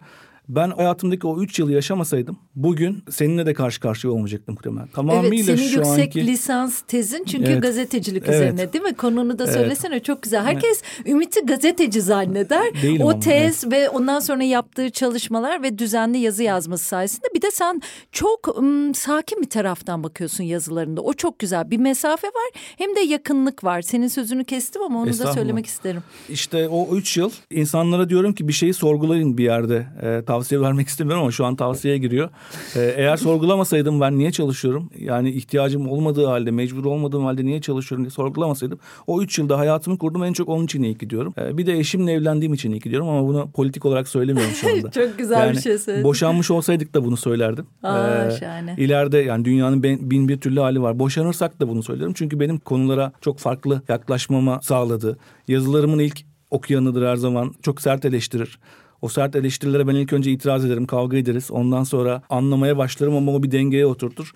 Ben 0.49 0.69
hayatımdaki 0.69 1.27
o 1.27 1.41
üç 1.41 1.59
yılı 1.59 1.71
yaşamasaydım 1.71 2.37
bugün 2.55 3.03
seninle 3.09 3.45
de 3.45 3.53
karşı 3.53 3.79
karşıya 3.79 4.13
olmayacaktım 4.13 4.55
muhtemelen. 4.55 4.87
Tamamıyla 4.87 5.27
evet, 5.27 5.45
senin 5.45 5.69
şu 5.69 5.79
yüksek 5.79 6.05
anki... 6.05 6.27
lisans 6.27 6.81
tezin 6.81 7.23
çünkü 7.23 7.51
evet, 7.51 7.61
gazetecilik 7.61 8.23
evet, 8.25 8.35
üzerine 8.35 8.73
değil 8.73 8.83
mi? 8.83 8.93
Konunu 8.93 9.39
da 9.39 9.47
söylesene 9.47 9.93
evet. 9.93 10.05
çok 10.05 10.23
güzel. 10.23 10.43
Herkes 10.43 10.83
evet. 10.97 11.09
Ümit'i 11.09 11.45
gazeteci 11.45 12.01
zanneder. 12.01 12.73
Değilim 12.81 13.05
o 13.05 13.19
tez 13.19 13.63
evet. 13.63 13.73
ve 13.73 13.89
ondan 13.89 14.19
sonra 14.19 14.43
yaptığı 14.43 14.89
çalışmalar 14.89 15.63
ve 15.63 15.79
düzenli 15.79 16.17
yazı 16.17 16.43
yazması 16.43 16.85
sayesinde 16.85 17.27
bir 17.35 17.41
de 17.41 17.51
sen 17.51 17.81
çok 18.11 18.57
ım, 18.57 18.95
sakin 18.95 19.41
bir 19.41 19.49
taraftan 19.49 20.03
bakıyorsun 20.03 20.43
yazılarında. 20.43 21.01
O 21.01 21.13
çok 21.13 21.39
güzel. 21.39 21.71
Bir 21.71 21.77
mesafe 21.77 22.27
var 22.27 22.61
hem 22.77 22.95
de 22.95 22.99
yakınlık 22.99 23.63
var. 23.63 23.81
Senin 23.81 24.07
sözünü 24.07 24.43
kestim 24.43 24.81
ama 24.81 25.01
onu 25.01 25.19
da 25.19 25.33
söylemek 25.33 25.65
isterim. 25.65 26.03
İşte 26.29 26.67
o 26.67 26.95
üç 26.95 27.17
yıl 27.17 27.31
insanlara 27.51 28.09
diyorum 28.09 28.33
ki 28.33 28.47
bir 28.47 28.53
şeyi 28.53 28.73
sorgulayın 28.73 29.37
bir 29.37 29.43
yerde. 29.43 29.87
E, 30.01 30.25
tavsiye 30.39 30.61
vermek 30.61 30.87
istemiyorum 30.87 31.21
ama 31.21 31.31
şu 31.31 31.45
an 31.45 31.55
tavsiyeye 31.55 31.97
giriyor. 31.97 32.29
Ee, 32.75 32.93
eğer 32.97 33.17
sorgulamasaydım 33.17 34.01
ben 34.01 34.17
niye 34.17 34.31
çalışıyorum? 34.31 34.89
Yani 34.99 35.31
ihtiyacım 35.31 35.87
olmadığı 35.87 36.25
halde, 36.25 36.51
mecbur 36.51 36.85
olmadığım 36.85 37.25
halde 37.25 37.45
niye 37.45 37.61
çalışıyorum 37.61 38.05
diye 38.05 38.11
sorgulamasaydım. 38.11 38.79
O 39.07 39.21
üç 39.21 39.39
yılda 39.39 39.59
hayatımı 39.59 39.97
kurdum 39.97 40.23
en 40.23 40.33
çok 40.33 40.49
onun 40.49 40.65
için 40.65 40.83
iyi 40.83 40.97
gidiyorum. 40.97 41.33
Ee, 41.37 41.57
bir 41.57 41.65
de 41.65 41.77
eşimle 41.77 42.11
evlendiğim 42.11 42.53
için 42.53 42.71
iyi 42.71 42.79
gidiyorum 42.79 43.09
ama 43.09 43.27
bunu 43.27 43.51
politik 43.51 43.85
olarak 43.85 44.07
söylemiyorum 44.07 44.53
şu 44.53 44.69
anda. 44.69 44.91
çok 45.05 45.17
güzel 45.17 45.39
yani, 45.39 45.51
bir 45.51 45.61
şey 45.61 45.77
söyledin. 45.77 46.03
Boşanmış 46.03 46.51
olsaydık 46.51 46.93
da 46.93 47.05
bunu 47.05 47.17
söylerdim. 47.17 47.65
Aa, 47.83 48.25
ee, 48.25 48.39
şahane. 48.39 48.75
İleride 48.77 49.17
yani 49.17 49.45
dünyanın 49.45 49.83
bin 49.83 50.27
bir 50.27 50.37
türlü 50.37 50.59
hali 50.59 50.81
var. 50.81 50.99
Boşanırsak 50.99 51.59
da 51.59 51.67
bunu 51.67 51.83
söylerim. 51.83 52.13
Çünkü 52.13 52.39
benim 52.39 52.59
konulara 52.59 53.11
çok 53.21 53.39
farklı 53.39 53.81
yaklaşmama 53.89 54.59
sağladı. 54.61 55.17
Yazılarımın 55.47 55.99
ilk 55.99 56.21
okuyanıdır 56.51 57.07
her 57.07 57.15
zaman. 57.15 57.53
Çok 57.61 57.81
sert 57.81 58.05
eleştirir. 58.05 58.59
O 59.01 59.07
sert 59.07 59.35
eleştirilere 59.35 59.87
ben 59.87 59.95
ilk 59.95 60.13
önce 60.13 60.31
itiraz 60.31 60.65
ederim, 60.65 60.85
kavga 60.85 61.17
ederiz. 61.17 61.51
Ondan 61.51 61.83
sonra 61.83 62.21
anlamaya 62.29 62.77
başlarım 62.77 63.15
ama 63.15 63.31
o 63.31 63.43
bir 63.43 63.51
dengeye 63.51 63.85
oturtur. 63.85 64.33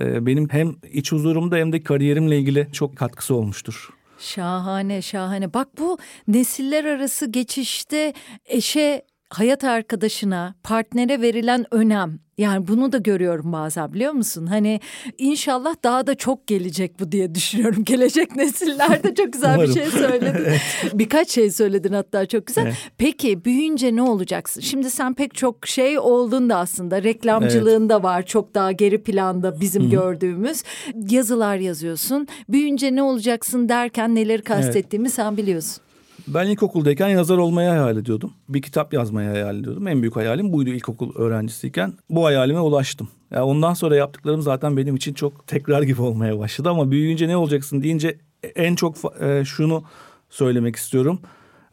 Ee, 0.00 0.26
benim 0.26 0.48
hem 0.48 0.76
iç 0.92 1.12
huzurumda 1.12 1.56
hem 1.56 1.72
de 1.72 1.82
kariyerimle 1.82 2.38
ilgili 2.38 2.68
çok 2.72 2.96
katkısı 2.96 3.34
olmuştur. 3.34 3.88
Şahane, 4.18 5.02
şahane. 5.02 5.54
Bak 5.54 5.68
bu 5.78 5.98
nesiller 6.28 6.84
arası 6.84 7.26
geçişte 7.26 8.12
eşe 8.46 9.02
hayat 9.30 9.64
arkadaşına, 9.64 10.54
partnere 10.62 11.20
verilen 11.20 11.66
önem 11.70 12.18
yani 12.38 12.68
bunu 12.68 12.92
da 12.92 12.98
görüyorum 12.98 13.52
bazen 13.52 13.92
biliyor 13.92 14.12
musun? 14.12 14.46
Hani 14.46 14.80
inşallah 15.18 15.74
daha 15.84 16.06
da 16.06 16.14
çok 16.14 16.46
gelecek 16.46 17.00
bu 17.00 17.12
diye 17.12 17.34
düşünüyorum. 17.34 17.84
Gelecek 17.84 18.36
nesillerde 18.36 19.14
çok 19.14 19.32
güzel 19.32 19.60
bir 19.60 19.72
şey 19.74 19.86
söyledin. 19.86 20.46
Birkaç 20.98 21.30
şey 21.30 21.50
söyledin 21.50 21.92
hatta 21.92 22.26
çok 22.26 22.46
güzel. 22.46 22.62
Evet. 22.62 22.74
Peki 22.98 23.44
büyüyünce 23.44 23.96
ne 23.96 24.02
olacaksın? 24.02 24.60
Şimdi 24.60 24.90
sen 24.90 25.14
pek 25.14 25.34
çok 25.34 25.66
şey 25.66 25.98
oldun 25.98 26.50
da 26.50 26.56
aslında. 26.56 27.02
Reklamcılığın 27.02 27.88
da 27.88 28.02
var 28.02 28.26
çok 28.26 28.54
daha 28.54 28.72
geri 28.72 29.02
planda 29.02 29.60
bizim 29.60 29.82
Hı-hı. 29.82 29.90
gördüğümüz. 29.90 30.62
Yazılar 31.10 31.56
yazıyorsun. 31.56 32.28
Büyüyünce 32.48 32.94
ne 32.94 33.02
olacaksın 33.02 33.68
derken 33.68 34.14
neleri 34.14 34.42
kastettiğimi 34.42 35.06
evet. 35.06 35.14
sen 35.14 35.36
biliyorsun. 35.36 35.83
Ben 36.28 36.46
ilkokuldayken 36.46 37.08
yazar 37.08 37.38
olmayı 37.38 37.68
hayal 37.68 37.96
ediyordum. 37.96 38.32
Bir 38.48 38.62
kitap 38.62 38.94
yazmayı 38.94 39.28
hayal 39.28 39.60
ediyordum. 39.60 39.88
En 39.88 40.02
büyük 40.02 40.16
hayalim 40.16 40.52
buydu 40.52 40.70
ilkokul 40.70 41.14
öğrencisiyken. 41.16 41.92
Bu 42.10 42.24
hayalime 42.24 42.60
ulaştım. 42.60 43.08
Yani 43.30 43.42
ondan 43.42 43.74
sonra 43.74 43.96
yaptıklarım 43.96 44.42
zaten 44.42 44.76
benim 44.76 44.96
için 44.96 45.14
çok 45.14 45.46
tekrar 45.46 45.82
gibi 45.82 46.02
olmaya 46.02 46.38
başladı. 46.38 46.70
Ama 46.70 46.90
büyüyünce 46.90 47.28
ne 47.28 47.36
olacaksın 47.36 47.82
deyince 47.82 48.18
en 48.56 48.74
çok 48.74 48.96
e, 49.20 49.44
şunu 49.44 49.84
söylemek 50.30 50.76
istiyorum. 50.76 51.18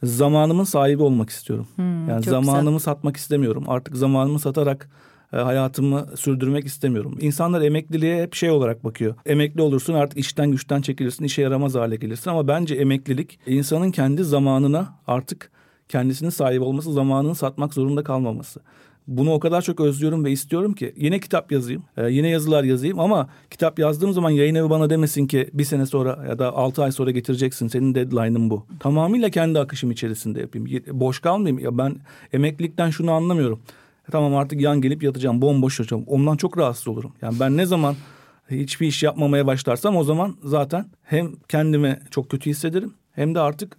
Zamanımın 0.04 0.64
sahibi 0.64 1.04
olmak 1.04 1.30
istiyorum. 1.30 1.68
Hmm, 1.76 2.10
yani 2.10 2.24
zamanımı 2.24 2.78
güzel. 2.78 2.94
satmak 2.94 3.18
istemiyorum. 3.18 3.64
Artık 3.68 3.98
zamanımı 3.98 4.40
satarak 4.40 4.90
e, 5.34 5.38
hayatımı 5.38 6.08
sürdürmek 6.16 6.66
istemiyorum. 6.66 7.18
İnsanlar 7.22 7.62
emekliliğe 7.62 8.24
hep 8.24 8.36
şey 8.36 8.52
olarak 8.52 8.84
bakıyor. 8.84 9.16
Emekli 9.26 9.62
olursun 9.62 9.94
artık 9.94 10.18
işten 10.18 10.52
güçten 10.52 10.82
çekilirsin, 10.82 11.26
işe 11.26 11.42
yaramaz 11.42 11.76
hale 11.76 11.96
gelirsin 11.96 12.30
ama 12.30 12.48
bence 12.48 12.76
emeklilik 12.76 13.40
insanın 13.48 13.92
kendi 13.92 14.24
zamanına 14.24 14.96
artık 15.08 15.52
kendisinin 15.90 16.30
sahip 16.30 16.62
olması, 16.62 16.94
zamanını 16.94 17.36
satmak 17.36 17.74
zorunda 17.74 18.04
kalmaması. 18.04 18.60
Bunu 19.08 19.34
o 19.34 19.40
kadar 19.40 19.62
çok 19.62 19.80
özlüyorum 19.80 20.26
ve 20.26 20.32
istiyorum 20.32 20.74
ki 20.74 20.94
yine 20.98 21.20
kitap 21.20 21.52
yazayım, 21.52 21.84
e, 21.98 22.12
yine 22.12 22.30
yazılar 22.30 22.64
yazayım 22.64 23.00
ama 23.00 23.30
kitap 23.50 23.80
yazdığım 23.80 24.14
zaman 24.14 24.30
yayın 24.30 24.56
evi 24.56 24.70
bana 24.70 24.90
demesin 24.90 25.28
ki 25.28 25.50
bir 25.54 25.64
sene 25.64 25.86
sonra 25.86 26.26
ya 26.30 26.40
da 26.40 26.54
altı 26.56 26.84
ay 26.84 26.92
sonra 26.92 27.12
getireceksin 27.12 27.68
senin 27.68 27.96
deadline'ın 27.96 28.50
bu. 28.50 28.66
Tamamıyla 28.80 29.30
kendi 29.30 29.60
akışım 29.60 29.92
içerisinde 29.92 30.40
yapayım. 30.42 30.84
Boş 30.92 31.20
kalmayayım. 31.20 31.60
Ya 31.60 31.78
ben 31.78 31.96
emeklilikten 32.34 32.90
şunu 32.90 33.12
anlamıyorum. 33.12 33.60
Tamam 34.12 34.36
artık 34.36 34.62
yan 34.62 34.82
gelip 34.82 35.04
yatacağım, 35.04 35.42
bomboş 35.42 35.80
yatacağım. 35.80 36.04
Ondan 36.08 36.38
çok 36.38 36.58
rahatsız 36.58 36.88
olurum. 36.88 37.14
Yani 37.22 37.40
ben 37.40 37.58
ne 37.58 37.66
zaman 37.66 37.96
hiçbir 38.52 38.88
iş 38.88 39.04
yapmamaya 39.04 39.48
başlarsam 39.48 39.98
o 39.98 40.04
zaman 40.04 40.36
zaten 40.44 40.86
hem 41.04 41.32
kendimi 41.50 42.00
çok 42.12 42.30
kötü 42.30 42.50
hissederim 42.50 42.94
hem 43.12 43.36
de 43.36 43.40
artık 43.40 43.78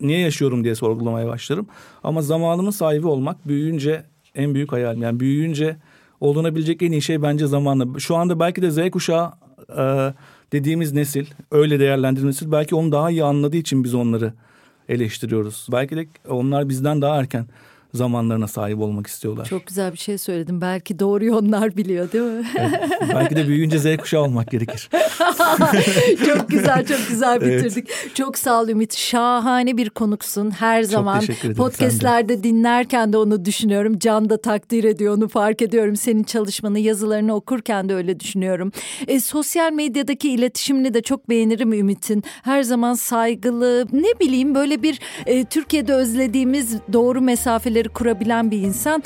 niye 0.00 0.18
yaşıyorum 0.18 0.64
diye 0.64 0.74
sorgulamaya 0.74 1.26
başlarım. 1.26 1.66
Ama 2.04 2.22
zamanımın 2.22 2.70
sahibi 2.70 3.06
olmak 3.06 3.48
büyüyünce 3.48 4.04
en 4.34 4.54
büyük 4.54 4.72
hayalim. 4.72 5.02
Yani 5.02 5.20
büyüyünce 5.20 5.76
olunabilecek 6.20 6.82
en 6.82 6.92
iyi 6.92 7.02
şey 7.02 7.22
bence 7.22 7.46
zamanla. 7.46 7.98
Şu 7.98 8.16
anda 8.16 8.40
belki 8.40 8.62
de 8.62 8.70
Z 8.70 8.90
kuşağı 8.90 9.32
e, 9.78 10.14
dediğimiz 10.52 10.92
nesil, 10.92 11.26
öyle 11.50 11.80
değerlendirdiğimiz 11.80 12.36
nesil 12.36 12.52
belki 12.52 12.74
onu 12.74 12.92
daha 12.92 13.10
iyi 13.10 13.24
anladığı 13.24 13.56
için 13.56 13.84
biz 13.84 13.94
onları 13.94 14.32
eleştiriyoruz. 14.88 15.66
Belki 15.72 15.96
de 15.96 16.06
onlar 16.28 16.68
bizden 16.68 17.02
daha 17.02 17.16
erken 17.16 17.46
zamanlarına 17.94 18.48
sahip 18.48 18.78
olmak 18.78 19.06
istiyorlar. 19.06 19.44
Çok 19.44 19.66
güzel 19.66 19.92
bir 19.92 19.98
şey 19.98 20.18
söyledim. 20.18 20.60
Belki 20.60 20.98
doğruyu 20.98 21.36
onlar 21.36 21.76
biliyor 21.76 22.12
değil 22.12 22.24
mi? 22.24 22.44
Evet, 22.58 23.14
belki 23.14 23.36
de 23.36 23.48
büyüyünce 23.48 23.78
Z 23.78 23.96
kuşağı 23.96 24.22
olmak 24.22 24.50
gerekir. 24.50 24.90
çok 26.26 26.48
güzel 26.48 26.86
çok 26.86 27.08
güzel 27.08 27.40
bitirdik. 27.40 27.90
Evet. 28.04 28.14
Çok 28.14 28.38
sağ 28.38 28.62
ol 28.62 28.68
Ümit. 28.68 28.96
Şahane 28.96 29.76
bir 29.76 29.90
konuksun. 29.90 30.50
Her 30.50 30.82
zaman 30.82 31.22
podcastlerde 31.56 32.42
dinlerken 32.42 33.12
de 33.12 33.16
onu 33.16 33.44
düşünüyorum. 33.44 33.98
Can 33.98 34.30
da 34.30 34.40
takdir 34.40 34.84
ediyor 34.84 35.16
onu 35.16 35.28
fark 35.28 35.62
ediyorum. 35.62 35.96
Senin 35.96 36.22
çalışmanı 36.22 36.78
yazılarını 36.78 37.34
okurken 37.34 37.88
de 37.88 37.94
öyle 37.94 38.20
düşünüyorum. 38.20 38.72
E, 39.06 39.20
sosyal 39.20 39.72
medyadaki 39.72 40.30
iletişimini 40.30 40.94
de 40.94 41.02
çok 41.02 41.28
beğenirim 41.28 41.72
Ümit'in. 41.72 42.24
Her 42.42 42.62
zaman 42.62 42.94
saygılı 42.94 43.86
ne 43.92 44.20
bileyim 44.20 44.54
böyle 44.54 44.82
bir 44.82 45.00
e, 45.26 45.44
Türkiye'de 45.44 45.94
özlediğimiz 45.94 46.76
doğru 46.92 47.20
mesafeleri 47.78 47.88
kurabilen 47.88 48.50
bir 48.50 48.62
insan. 48.62 49.02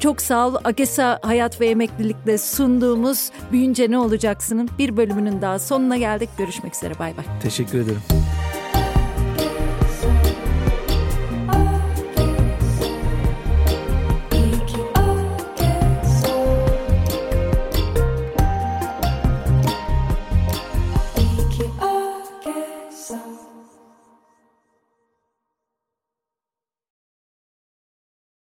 Çok 0.00 0.20
sağ 0.20 0.48
ol. 0.48 0.54
AGESA 0.64 1.18
Hayat 1.22 1.60
ve 1.60 1.66
Emeklilik'te 1.66 2.38
sunduğumuz 2.38 3.30
Büyünce 3.52 3.90
Ne 3.90 3.98
Olacaksın'ın 3.98 4.68
bir 4.78 4.96
bölümünün 4.96 5.42
daha 5.42 5.58
sonuna 5.58 5.96
geldik. 5.96 6.28
Görüşmek 6.38 6.74
üzere. 6.74 6.98
Bay 6.98 7.16
bay. 7.16 7.24
Teşekkür 7.42 7.78
ederim. 7.78 8.02